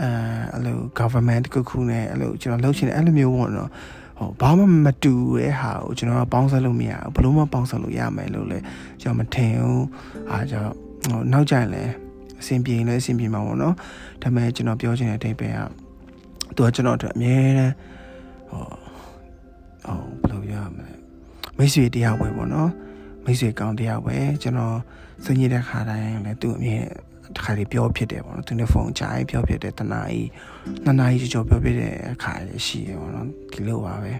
[0.00, 0.08] အဲ
[0.52, 3.70] အဲ့လို government တခုခုနဲ့အဲ့လိုကျွန်တော်လုပ်ချင်တယ်အဲ့လိုမျိုးပေါ့နော်
[4.18, 8.58] ဟိုဘာမှမတူတဲ့ဟာကိုကျွန်တော်ကပေါင်းစပ်လို့မရဘူးဘလို့မှပေါင်းစပ်လို့ရမယ်လို့လေ
[9.02, 9.86] ကျွန်တော်မထင်ဘူး
[10.30, 10.72] အားကြောင့်
[11.10, 11.92] ဟိုနောက်ကျရင်လည်း
[12.40, 13.74] အဆင်ပြေရင်လည်းအဆင်ပြေမှာပေါ့နော်
[14.22, 15.60] ဒါပေမဲ့ကျွန်တော်ပြောချင်တဲ့အဓိပ္ပာယ်က
[16.56, 17.74] သူကကျွန်တော်အတွက်အမြဲတမ်း
[18.50, 18.62] ဟို
[20.30, 20.43] ဟိုဘယ်လိုပြောရ
[21.58, 22.70] မလဲမိတ်ဆွေတရားပဲပေါ့နော်
[23.24, 24.76] မိတ်ဆွေကောင်းတရားပဲကျွန်တော်
[25.24, 26.78] စညစ်တဲ့ခါတိုင်းလည်းသူ့အမြဲ
[27.36, 30.28] တခါလေးပြောဖြစ်တယ်ပေါ့နော်သူနဲ့ဖုန်းကြားပြောဖြစ်တယ်တနာကြီး
[30.84, 34.12] နှစ်နာရီကြော်ပြောဖြစ်တဲ့အခါလည်းရှိရပေါ့နော်ဒီလိုပါပဲ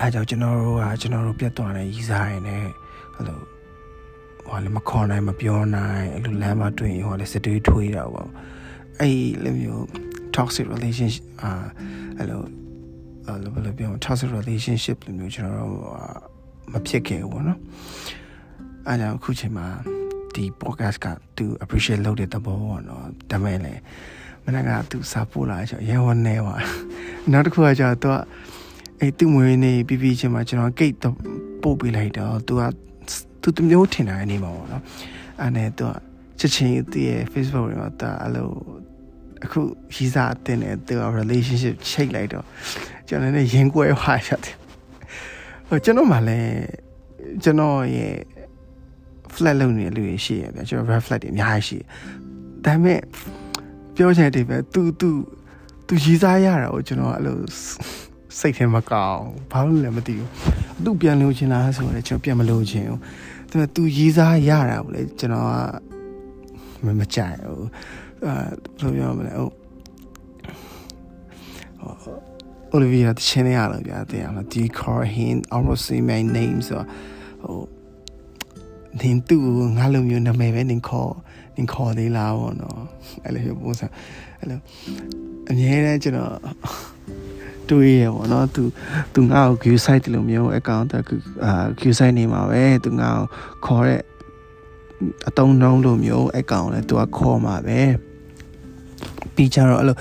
[0.00, 2.70] အဲကြောင့်ကျွန်တော်တို့ကကျွန်တော်တို့ပြတ်သွားတဲ့ရီစားရင်လည်း
[3.14, 3.38] အဲ့လို
[4.46, 8.28] ဟိုလည်းမခေါ်နိုင်မပြောနိုင်အဲ့လိုလမ်းမတွေ့ရင်ဟိုလည်းစတွေးထွေးတာပေါ့
[9.00, 9.82] အဲ့လိုမျိုး
[10.36, 11.50] toxic relationship အာ
[12.18, 12.42] အဲ့လို
[13.26, 15.72] အဲ့လိုဘယ်လိုပြော toxic relationship လိုမျိုးကျွန်တော်တို့
[16.72, 17.58] မဖြစ်ခဲ့ဘူးပေါ့နော်
[18.88, 19.66] အဲကြောင့်အခုချိန်မှာ
[20.34, 21.06] ဒီ podcast က
[21.36, 23.80] သူ appreciate လုပ်တဲ့သဘောပေါ့နော်ဒါမဲ့လည်း
[24.44, 26.54] မနက်ကသူစာပို့လာချောရဲဝနေပါ
[27.32, 28.14] နောက်တစ်ခုကကျတော့သူက
[29.00, 30.96] အဲ့သူ့မွေးနေ့ပြီးပြီးချင်းမှာကျွန်တော် gate
[31.62, 32.62] ပို့ပေးလိုက်တော့သူက
[33.42, 34.82] သူတမျိုးထင်တာအနေမှာပေါ့နော်
[35.40, 35.92] အဲ့နဲ့သူက
[36.38, 38.48] ချက်ချင်းသူ့ရဲ့ Facebook တွေမှာသူအဲ့လို
[39.44, 39.60] အခု
[39.94, 42.44] ရီးစားအတင်နဲ့သူက relationship ချိတ်လိုက်တော့
[43.08, 44.56] ကျွန်တော်လည်းရင်ကွဲသွားရတယ်
[45.68, 46.52] ဟိုကျွန်တော်မှလည်း
[47.42, 48.16] ကျွန်တော်ရဲ့
[49.34, 51.78] flat လုပ်နေတဲ့လူတွေရှိရဗျာကျွန်တော် red flat တွေအများကြီးရှိ
[52.64, 53.00] ဒါပေမဲ့
[53.94, 55.08] ပြောချင်တယ်ပဲသူသူ
[55.86, 57.36] သူရေးစားရတာကိုကျွန်တော်အဲ့လို
[58.38, 60.28] စိတ်ထဲမကောင်းဘာလို့လဲမသိဘူး
[60.84, 63.00] သူပြန်လို့ချင်လားဆိုတော့ကျွန်တော်ပြန်မလို့ချင်ဘူး
[63.50, 65.46] ဒါပေမဲ့သူရေးစားရတာကိုလည်းကျွန်တော်
[66.84, 67.66] ကမကြိုက်ဘူး
[68.24, 68.48] အဲဘယ်
[68.80, 69.52] လိုပြောမလဲဟုတ်
[72.74, 76.80] အိုလီဗီယာတချင်းရလို့ဗျာတဲ့အောင် do you call him almost say my name ဆို
[77.42, 77.60] ဟို
[79.00, 81.12] နင်သူ့ကိုငါလိုမျိုးနာမည်ပဲနင်ခေါ်
[81.56, 82.80] နင်ခေါ်သေးလားပေါ့နော်
[83.24, 83.86] အဲ့လိုပုံစံ
[84.38, 84.58] အဲ့လို
[85.50, 86.32] အမြဲတမ်းကျွန်တော်
[87.68, 88.62] တွေးရပေါ့နော်သူ
[89.14, 91.14] သူငါ့ကို view site လိုမျိုး account တခု
[91.44, 93.26] အာ view site နေမှာပဲသူငါ့ကို
[93.66, 94.02] ခေါ်တဲ့
[95.28, 97.80] အတုံးနှုံးလိုမျိုးအကောင်လဲသူကခေါ်မှာပဲ
[99.35, 99.97] ပြီးကြတော့အဲ့လို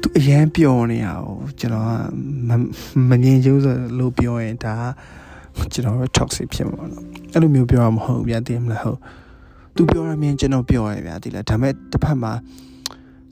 [0.00, 1.90] သူအရန်ပျော်နေရအောင်ကျွန်တော်က
[3.08, 4.74] မမြင်ကျုံးဆိုလို့ပြောရင်ဒါ
[5.72, 8.98] ကျွန်တော် toxic ဖြစ်မှာတော့အဲ့လိုမျိုးပြောရမဟုတ်ဗျာတည်မလားဟုတ်
[9.74, 12.32] သူပြောရမြင်ကျွန်တော်ပြောရဗျာဒီလားဒါပေမဲ့တစ်ဖက်မှာ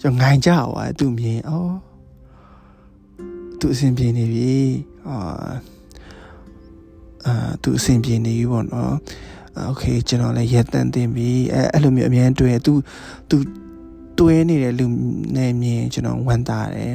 [0.01, 1.73] ကျွန်တော်ငိုင်ကြပါသူမြင်အော်
[3.61, 4.53] သူအဆင်ပြေနေပြီ
[5.09, 5.17] အာ
[7.27, 8.95] အာသူအဆင်ပြေနေပြီပေါ့နော်
[9.69, 12.73] โอเคကျွန်တော်လည်းရက်တန်တင်ပြီအဲအဲ့လိုမျိုးအများတွေ့သူ
[13.29, 13.37] သူ
[14.20, 14.86] တွဲနေတဲ့လူ
[15.36, 16.94] နဲ့မြင်ကျွန်တော်ဝမ်းသာတယ်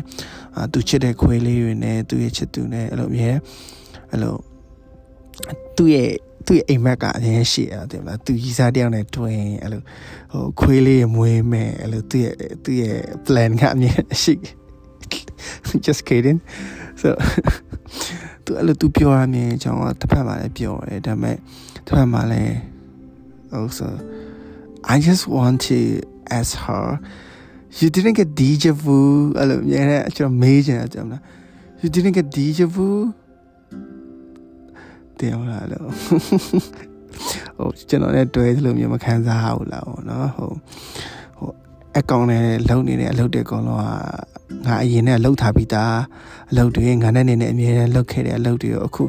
[0.57, 3.37] အာသူချစ်တဲ့ခွေးလေးတွေနဲ့သူရဲ့ချစ်သူနဲ့အဲ့လိုအများ
[4.11, 4.35] အဲ့လို
[5.77, 6.11] သူ့ရဲ့
[6.47, 9.81] သူ့ရဲ့အိမ်မက်ကအရင်ရှိရတယ်မလားသူကြီးစားတယောက်နဲ့တွင်အဲ့လို
[10.33, 14.35] ဟိုခွေးလေးရမွေးမယ်အဲ့လိုသူ့ရဲ့သူ့ရဲ့ plan ကအမြင်ရှိ
[15.85, 16.41] just kidding
[17.03, 17.09] so
[18.45, 21.37] သူအဲ့လိုသူပြောရမြင်ကျွန်တော်တစ်ဖက်မှာလည်းပြောတယ်ဒါပေမဲ့
[21.87, 22.57] တစ်ဖက်မှာလည်း
[23.57, 23.89] also
[24.93, 25.79] I just want to
[26.39, 26.87] ask her
[27.79, 28.99] you didn't get deja vu
[29.39, 31.23] အဲ့လိုမြင်တဲ့ကျွန်တော်မေးချင်တာကြမ်းလား
[31.81, 32.89] you didn't get deja vu
[35.19, 35.89] တင်အောင်လားလို့
[37.57, 40.51] ဟိုကျွန်တော်လည်းတွဲသလိုမျိုးမခံစားဘူးလားဟိုနော်ဟို
[41.39, 41.51] ဟို
[41.99, 43.85] အကောင့်နဲ့လုံနေတဲ့အလုပ်တွေအကုန်လုံးက
[44.67, 45.97] ငါအရင်နဲ့လှုပ်ထားပြီးသား
[46.51, 49.03] အလုပ်တွေငါနဲ့နေနဲ့အမြဲတမ်းလှုပ်ခဲ့တဲ့အလုပ်တွေကိုအခု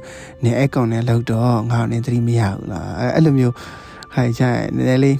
[0.44, 3.54] နေအကောင့်နဲ့လှုပ်တော့ငါနဲ့သတိမရဘူးလားအဲ့လိုမျိုး
[4.14, 4.44] ခိုင်ကြ
[4.76, 5.16] နည်းနည်းလေး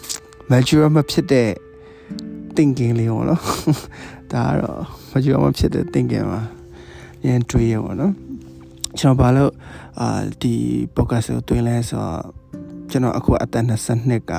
[0.52, 1.50] mature မဖြစ်တဲ့
[2.56, 3.42] thinking လေးပေါ့နော်
[4.32, 4.80] ဒါကတော့
[5.12, 6.42] mature မဖြစ်တဲ့ thinking မှာ
[7.26, 8.14] ရန်တွေးရပေါ့နော်
[9.00, 9.52] ကျွန်တော်ဘာလို့
[10.00, 10.08] အာ
[10.42, 10.54] ဒီ
[10.96, 12.22] podcast ကိုတွင်လဲဆိုတော့
[12.90, 13.66] ကျွန်တော်အခုအသက်
[13.98, 14.34] 22က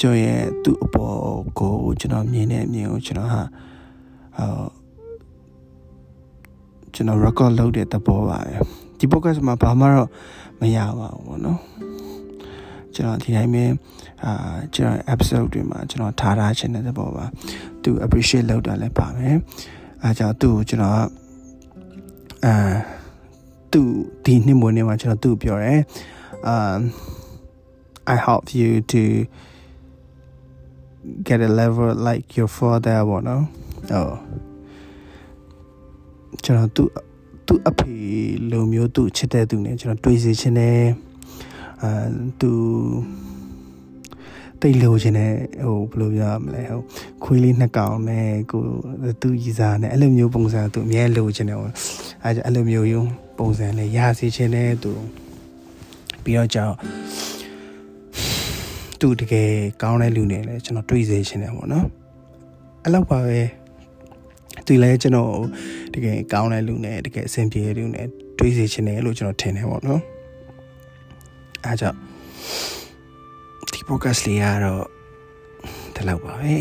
[0.00, 1.18] ကျော်ရဲ့သူ့အပေါ်
[1.58, 3.42] ကိုကျွန်တော်မြင်တဲ့အမြင်ကိုကျွန်တော်ဟာ
[4.38, 4.64] အာ
[6.94, 8.56] ကျွန်တော် record လုပ်တဲ့သဘောပါပဲ
[8.98, 10.08] ဒီ podcast မှာဘာမှတော့
[10.60, 11.58] မရပါဘူးပေါ့နော်
[12.94, 13.64] ကျွန်တော်ဒီတိုင်းပဲ
[14.24, 17.24] အာကျွန်တော် episode တွေမှာကျွန်တော်ထားထားခြင်းတဲ့သဘောပါ
[17.82, 19.36] သူ appreciate လုပ်တာလည်းပါမယ်
[20.02, 20.96] အဲကြောင့်သူ့ကိုကျွန်တော်
[22.46, 22.54] အာ
[23.72, 23.80] သူ
[24.24, 25.80] ဒီနှစ်မွေးနေ့မှာကျွန်တော်သူ့ပြောတယ်
[26.52, 26.80] um
[28.14, 29.02] I help you to
[31.28, 33.42] get a level like your father ပေါ့နော်
[33.90, 34.10] ဟော
[36.44, 36.88] ကျွန်တော်သူ့
[37.46, 37.94] သူ့အဖေ
[38.50, 40.78] လိုမျိုးသူ့ချစ်တဲ့သူနဲ့ကျွန်တော်တွေးစီခြင်းနဲ့
[41.82, 41.92] အဲ
[42.40, 42.52] သူ
[44.60, 45.32] တိတ်လိုချင်တဲ့
[45.66, 46.80] ဟိုဘယ်လိုပြောမလဲဟို
[47.24, 48.62] ခွေးလေးနှစ်ကောင်နဲ့ကို
[49.22, 51.70] သူ့ရီစားနဲ့အဲ့လိုမျိုးပုံစံသူအမြဲလိုချင်တယ်ဟို
[52.22, 53.04] အဲအဲ့လိုမျိုးယုံ
[53.38, 54.92] ပုံစံနဲ့ရစီချင်တဲ့သူ
[56.24, 56.76] ပြီးတော့ကြောင့်
[59.00, 59.50] သူတကယ်
[59.82, 61.86] ကောင်းတဲ့လူနဲ့လည်းကျွန်တော်တွေ့စေချင်တယ်ပေါ့နော်
[62.82, 63.40] အဲ့လောက်ပါပဲ
[64.66, 65.32] သူလည်းကျွန်တော်
[65.94, 68.06] တကယ်ကောင်းတဲ့လူနဲ့တကယ်အဆင်ပြေတဲ့လူနဲ့
[68.38, 70.02] တွေ့စေချင်တယ်လို့ကျွန်တော်ထင်တယ်ပေါ့နော်
[71.64, 71.98] အားကြောင့်
[73.72, 74.84] ဒီ podcast လေးကတော့
[75.94, 76.54] ဒီလောက်ပါပဲ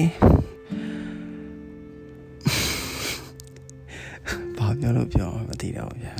[4.57, 6.13] ဘာပြောလို့ပြောမသိတော့ဗျာ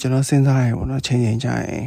[0.00, 1.86] ကျွန်တော်စဉ်းစားရပေါ့နော်ချိန်ချိန်ကြရင်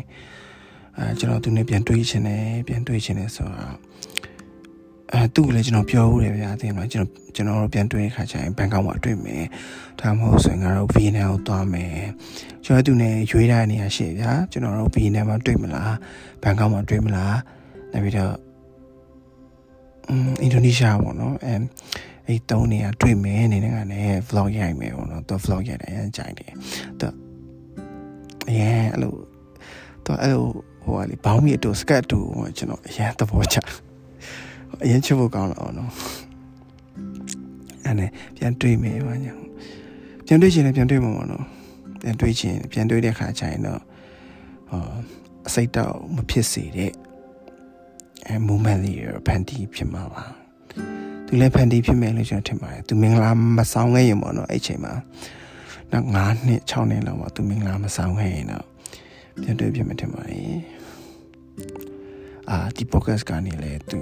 [0.97, 3.75] အဲကျွန်တော်သူနဲ့ပြန်တွေးချင်တယ်ပြန်တွေးချင်တယ်ဆိုတော့
[5.13, 9.43] အဲသူ့ကိုလည်းကျွန်တော်ပြောဦးတယ်ဗျာသိမလားကျွန်တော်ကျွန်တော်တို့ပြန်တွေ့တဲ့ခါကျရင်ဘန်ကောက်မှာတွေ့မယ်
[9.99, 11.95] ဒါမှမဟုတ်ဆိုရင်ကတော့ဗီယက်နမ်ကိုသွားမယ်
[12.65, 15.95] ကျွန်တော်သူနဲ့ရွေးတဲ့နေရာရှိဗျာကျွန်တော်တို့ဗီယက်နမ်မှာတွေ့မလား
[16.43, 17.37] ဘန်ကောက်မှာတွေ့မလား
[17.91, 18.35] နောက်ပြီးတော့
[20.09, 21.53] အင်းအင်ဒိုနီးရှားပေါ့နော်အဲ
[22.27, 26.51] အဲ့တုံးနေရာတွေ့မယ်အနေနဲ့ကလည်း vlog ရိုက်မယ်ပေါ့နော်သူ vlog ရိုက်တယ်အရင်ကြိုက်တယ်
[26.99, 27.07] သူ
[28.49, 29.13] အရင်အဲ့လို
[30.05, 30.45] သူအဲ့လို
[30.83, 32.19] ဟိုကလေဘောင်းမီအတူစကတ်တူ
[32.57, 33.57] ကျွန်တော်အရင်သဘောကျ
[34.83, 35.91] အရင်ချစ်ဖို့ကောင်းတော့နော်
[37.85, 39.33] အဲ့နဲ့ပြန်တွေးမယ်ဘာညာ
[40.25, 41.45] ပြန်တွေးချင်လည်းပြန်တွေးမှာပေါ့နော်
[42.01, 43.81] ပြန်တွေးချင်ပြန်တွေးတဲ့ခါကျရင်တော့
[44.69, 44.91] ဟော
[45.47, 46.91] အစိတ်တော့မဖြစ်စေတဲ့
[48.27, 50.23] အဲ moment လေးရဖန်တီးဖြစ်မှာပါ
[51.25, 54.93] သူလည်းဖန်တီးဖြစ်မယ်လို့ကျွန်တော်ထင်ပါတယ်သူမင်္ဂလာမဆောင်ခဲ့ရင်ပေါ့နော်အဲ့ချိန်မှာ
[55.91, 58.65] နောက်9နှစ်6နှစ်လောက်မှာသူမင်္ဂလာမဆောင်ခဲ့ရင်တော့
[59.41, 60.57] ပြန်တွေ့ဖြစ်မယ်ထင်ပါတယ်
[62.49, 63.99] အာဒီ podcast ကနေလေသူ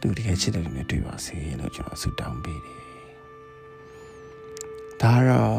[0.00, 2.80] သူတကယ်ချစ်တဲ့လူနဲ့တွေ့ပါစေလို့ကျွန်တော်ဆုတောင်းပေးတယ်
[5.00, 5.54] ဒါတော့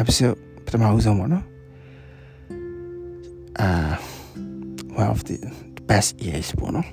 [0.00, 1.46] episode ပထမဦးဆုံးပေါ့နော်
[3.60, 3.68] အာ
[5.00, 5.36] one of the
[5.88, 6.88] best years ပေါ့နော်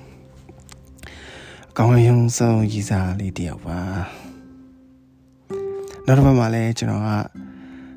[1.70, 3.78] အကောင်းရုံဆုံးရည်စားလေးတယောက်ပါ
[6.06, 7.08] နောက်တစ်ပတ်မှာလည်းကျွန်တော်က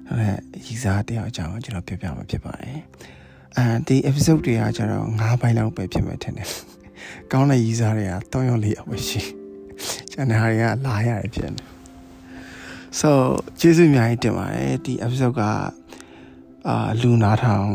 [0.09, 0.27] အဲ
[0.65, 2.79] ရည်စားတယောက်အကြောင်းကိုကျွန်တော်ပြောပြမှာဖြစ်ပါတယ်
[3.57, 6.49] အဲဒီ episode တွေကကျတော့9ပိုင်းလောက်ပဲဖြစ်မယ်ထင်တယ်
[7.31, 9.21] ကောင်းတဲ့ရည်စားတွေကတောင်းရလေးအဝရှိ
[10.11, 11.63] ကျန်တဲ့ဟာတွေကလာရတယ်ဖြစ်နေ
[12.99, 13.09] so
[13.59, 15.41] ကျေးဇူးအများကြီးတင်ပါတယ်ဒီ episode က
[16.67, 17.71] အာလူနာထောင်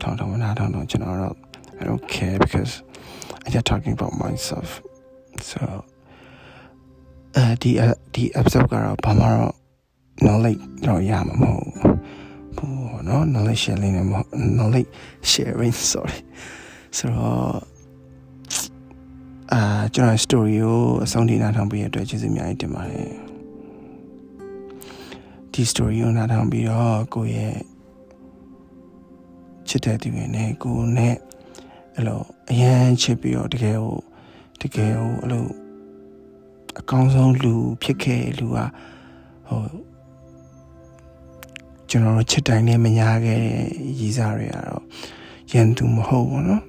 [0.00, 1.36] ထောင်ထောင်နာထောင်တော့ကျွန်တော်တော့
[1.80, 2.72] I don't care because
[3.44, 4.68] I just talking about myself
[5.50, 5.60] so
[7.36, 7.70] အဲဒီ
[8.14, 9.54] ဒီ episode ကတော့ဘာမှတော့
[10.24, 11.62] knowledge တော့ရမှာမဟုတ်
[12.56, 14.06] ဘူးဟောနော် knowledge sharing နဲ့
[14.58, 14.90] knowledge
[15.30, 16.18] sharing sorry
[16.97, 17.53] ဆိုတော့
[19.53, 19.61] အာ
[19.93, 23.11] ကျွန်တော် story ကိုအဆုံးထိနားထောင်ပေးရတဲ့အတွက်ကျေးဇူးအများကြီးတင်ပါတယ်
[25.51, 27.55] ဒီ story ကိုနားထောင်ပြီးတော့ကိုယ့်ရဲ့
[29.67, 31.15] ချစ်တဲ့သူတွေနဲ့ကိုယ်နဲ့
[31.95, 32.21] အဲ့လို
[32.51, 33.97] အရန်ချစ်ပြီးတော့တကယ်ကို
[34.61, 35.45] တကယ်ကိုအဲ့လို
[36.79, 37.53] အကောင်းဆုံးလူ
[37.83, 38.57] ဖြစ်ခဲ့လူက
[39.47, 39.61] ဟို
[41.89, 43.41] ကျွန်တော်တို့ချစ်တိုင်းနဲ့မညာခဲ့
[43.99, 44.83] ရည်စားတွေကတော့
[45.51, 46.61] ရန်သူမဟုတ်ဘူးเนาะ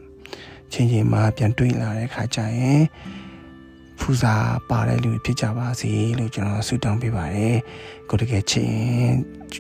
[0.74, 2.82] ချင်းချင်းမှပြန်တွေ့လာတဲ့ခါကျရင်
[4.00, 4.36] ဖူစာ
[4.70, 7.58] ပါတဲ့လူဖြစ်ကြပါစေလို့ကျွန်တော်ဆုတောင်းပေးပါတယ်
[8.10, 9.14] ကိုတကယ်ချစ်ရင်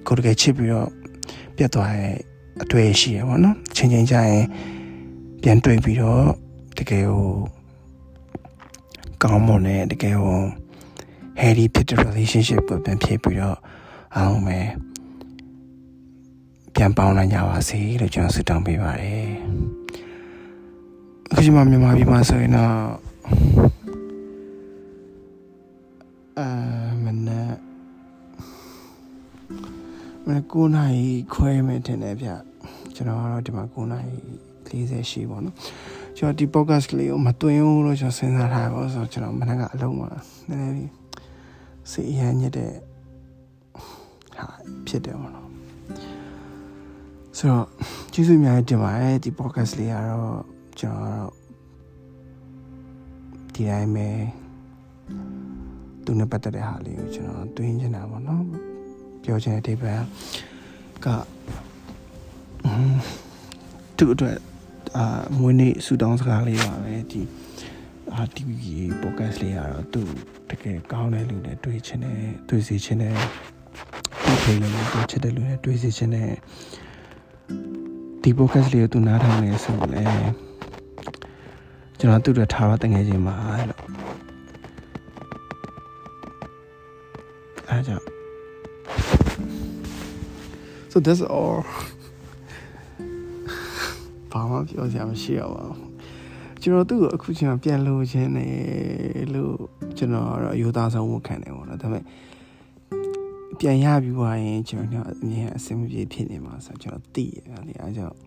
[0.07, 0.89] ကိုတကယ်ချစ်ပြီးတော့
[1.55, 2.15] ပြတ်သွားတဲ့
[2.63, 4.43] အတွေ့ရှိရပါတော့ချင်းချင်းကြရင်
[5.41, 6.23] ပြန်တွေ့ပြီးတော့
[6.77, 7.29] တကယ်ဟို
[9.23, 10.39] ကောင်းမွန်တဲ့တကယ်ဟို
[11.41, 13.57] healthy ဖြစ်တဲ့ relationship ကိုပြန်ဖြစ်ပြီးတော့
[14.15, 14.67] အောင်မယ်
[16.75, 19.78] ပြန်ပေါင်းနိုင်ကြပါစေလို့ကျွန်တော်ဆုတောင်းပေးပါတယ်
[21.31, 22.73] အခုချိန်မှာမြန်မာပြည်မှာဆိုရင်တော့
[26.39, 26.47] အာ
[27.03, 27.53] မနက်
[30.25, 32.29] မနက်9နာရီခွဲမယ်ထင်တယ်ဗျ
[32.95, 34.17] ကျွန်တော်ကတော့ဒီမှာ9နာရီ
[34.69, 35.55] 40ရှိပါတော့
[36.17, 40.09] ကျွန်တော်ဒီ podcast ကလေးကိုမတွင်ဘူးလို့ကျွန်တော်စဉ်းစားထားပါဆိုတော့ကျွန်တော်မနက်ကအလုံးမှာ
[40.49, 40.91] နည်းနည်းလေး
[41.91, 42.71] စိတ်အရညစ်တဲ့
[44.35, 44.45] ဟာ
[44.87, 45.49] ဖြစ်တယ်ပေါ့နော်
[47.37, 47.67] ဆိုတော့
[48.13, 51.31] ကျေးဇူးအများကြီးတင်ပါတယ်ဒီ podcast လေးကတော့ ကျွန်တော်
[53.53, 54.07] ဒီတိုင်းပဲ
[56.05, 58.43] သူနဲ့ပတ်သက်တဲ့ဟာလေးကိုကျွန်တော်တွင်းချင်တာပေါ့နော်
[59.23, 59.99] ပြောချင်တဲ့ table
[61.05, 61.07] က
[63.97, 64.37] သူ့အတွက်
[64.97, 65.05] အာ
[65.39, 67.21] မွေးနေ့ဆူတောင်းစကားလေးပါပဲဒီ
[68.13, 68.43] အာဒီ
[69.01, 70.01] podcast လေးကတော့သူ
[70.49, 72.17] တကယ်ကောင်းတဲ့လူနဲ့တွေ့ချင်တယ်
[72.49, 73.15] တွေ့စီချင်တယ်
[74.23, 76.31] ဒီဖေးလေးကိုတွေ့ချင်တဲ့လူနဲ့တွေ့စီချင်တယ်
[78.21, 80.48] ဒီ podcast လေးကိုသူနားထောင်နေဆိုလဲ
[81.99, 83.35] ကျွန်တော်သူ့အတွက်ထားတော့တငယ်ချင်းပါ
[83.69, 83.81] လို့
[87.69, 88.05] အားကြောင့်
[90.91, 91.59] so that's all
[94.31, 95.89] ဘာမှပြောစရာမရှိရပါဘူး
[96.61, 98.47] ကျွန်တော်သူ့ကိုအခုချိန်မှာပြန်လို့ခြင်းနေ
[99.33, 99.55] လို့
[99.97, 102.03] ကျွန်တော်ကတော့အယူသားဆုံးဝန်ခံတယ်ပေါ့နော်ဒါပေမဲ့
[103.59, 107.29] ပြန်ရပြီးွားရင်ကျွန်တော်အမြင်အဆင်မပြေဖြစ်နေမှာဆိုကျွန်တော်သိရ
[107.67, 108.17] တယ်အဲကြောင့်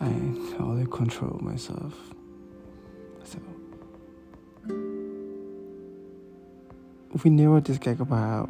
[0.00, 0.10] I
[0.54, 1.94] how to control myself
[3.31, 3.39] so
[7.21, 8.49] we never discuss about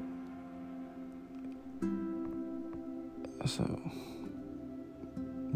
[3.45, 3.63] so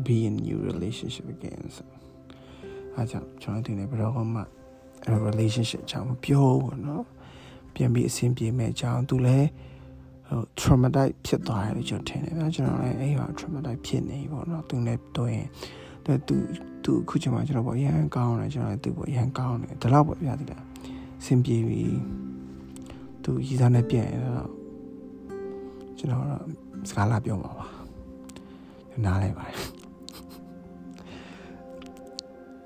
[0.03, 1.83] be in new relationship again so
[2.95, 4.41] အားကြောင့်ကျွန်တော်တင်နေဘယ်တော့မှ
[5.07, 7.03] အဲ relationship အကြောင်းမပြောဘူးเนาะ
[7.73, 9.47] ပြန်ပြီးအဆင်ပြေမဲ့အကြောင်းသူလည်း
[10.29, 15.47] ဟို traumatize ဖြစ်သွားတယ်လို့ကျွန်တော်ထင်တယ်ဗျာကျွန်တော်လည်းအဲ့ဟာ traumatize ဖြစ်နေပေါ့เนาะသူနဲ့တွေ့ရင်
[16.06, 16.36] တဲ့သူ
[16.84, 20.64] သူအခုချိန်မှာကျွန်တော်ပေါ့ရန်ကောင်းတယ်ကျွန်တော်လည်းသူပေါ့ရန်ကောင်းတယ်ဒီလောက်ပေါ့ဗျာဒီလား
[21.20, 21.82] အဆင်ပြေပြီ
[23.22, 24.50] သူရည်စားနဲ့ပြန်ရတော့
[25.98, 26.42] ကျွန်တော်တော့
[26.88, 27.66] စကားလာပြောမှာပါ
[29.04, 29.56] နားလိုက်ပါတယ်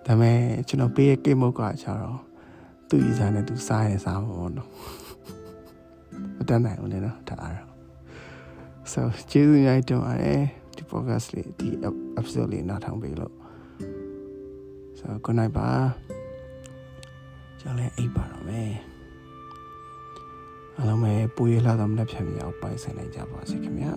[0.07, 2.19] ဒါပေမဲ့ကျွန်တော်ပေးရဲ့ကိတ်မုတ်ကကျတော့
[2.89, 4.71] သူ့ဤစားနဲ့သူစားရဲစားမှာပေါ့နော်
[6.37, 7.69] မတတ်နိုင်ဘူးလေနော်ဒါအားတော့
[8.93, 10.66] so ကျေးဇူးများတင်ပါတယ်ဒီ
[10.97, 11.69] podcast လေးဒီ
[12.19, 13.35] episode လေးနားထောင်ပေးလို့
[14.99, 15.69] so good night ပါ
[17.61, 18.73] ကျွန်တော်လည်းအိပ်ပါတော့မယ်
[20.77, 23.93] အားလုံးပဲပူရလာတော့မနေ့ဖြန်မြောက်ပိုင်ဆိုင်နိုင်ကြပါစေခင်ဗျာ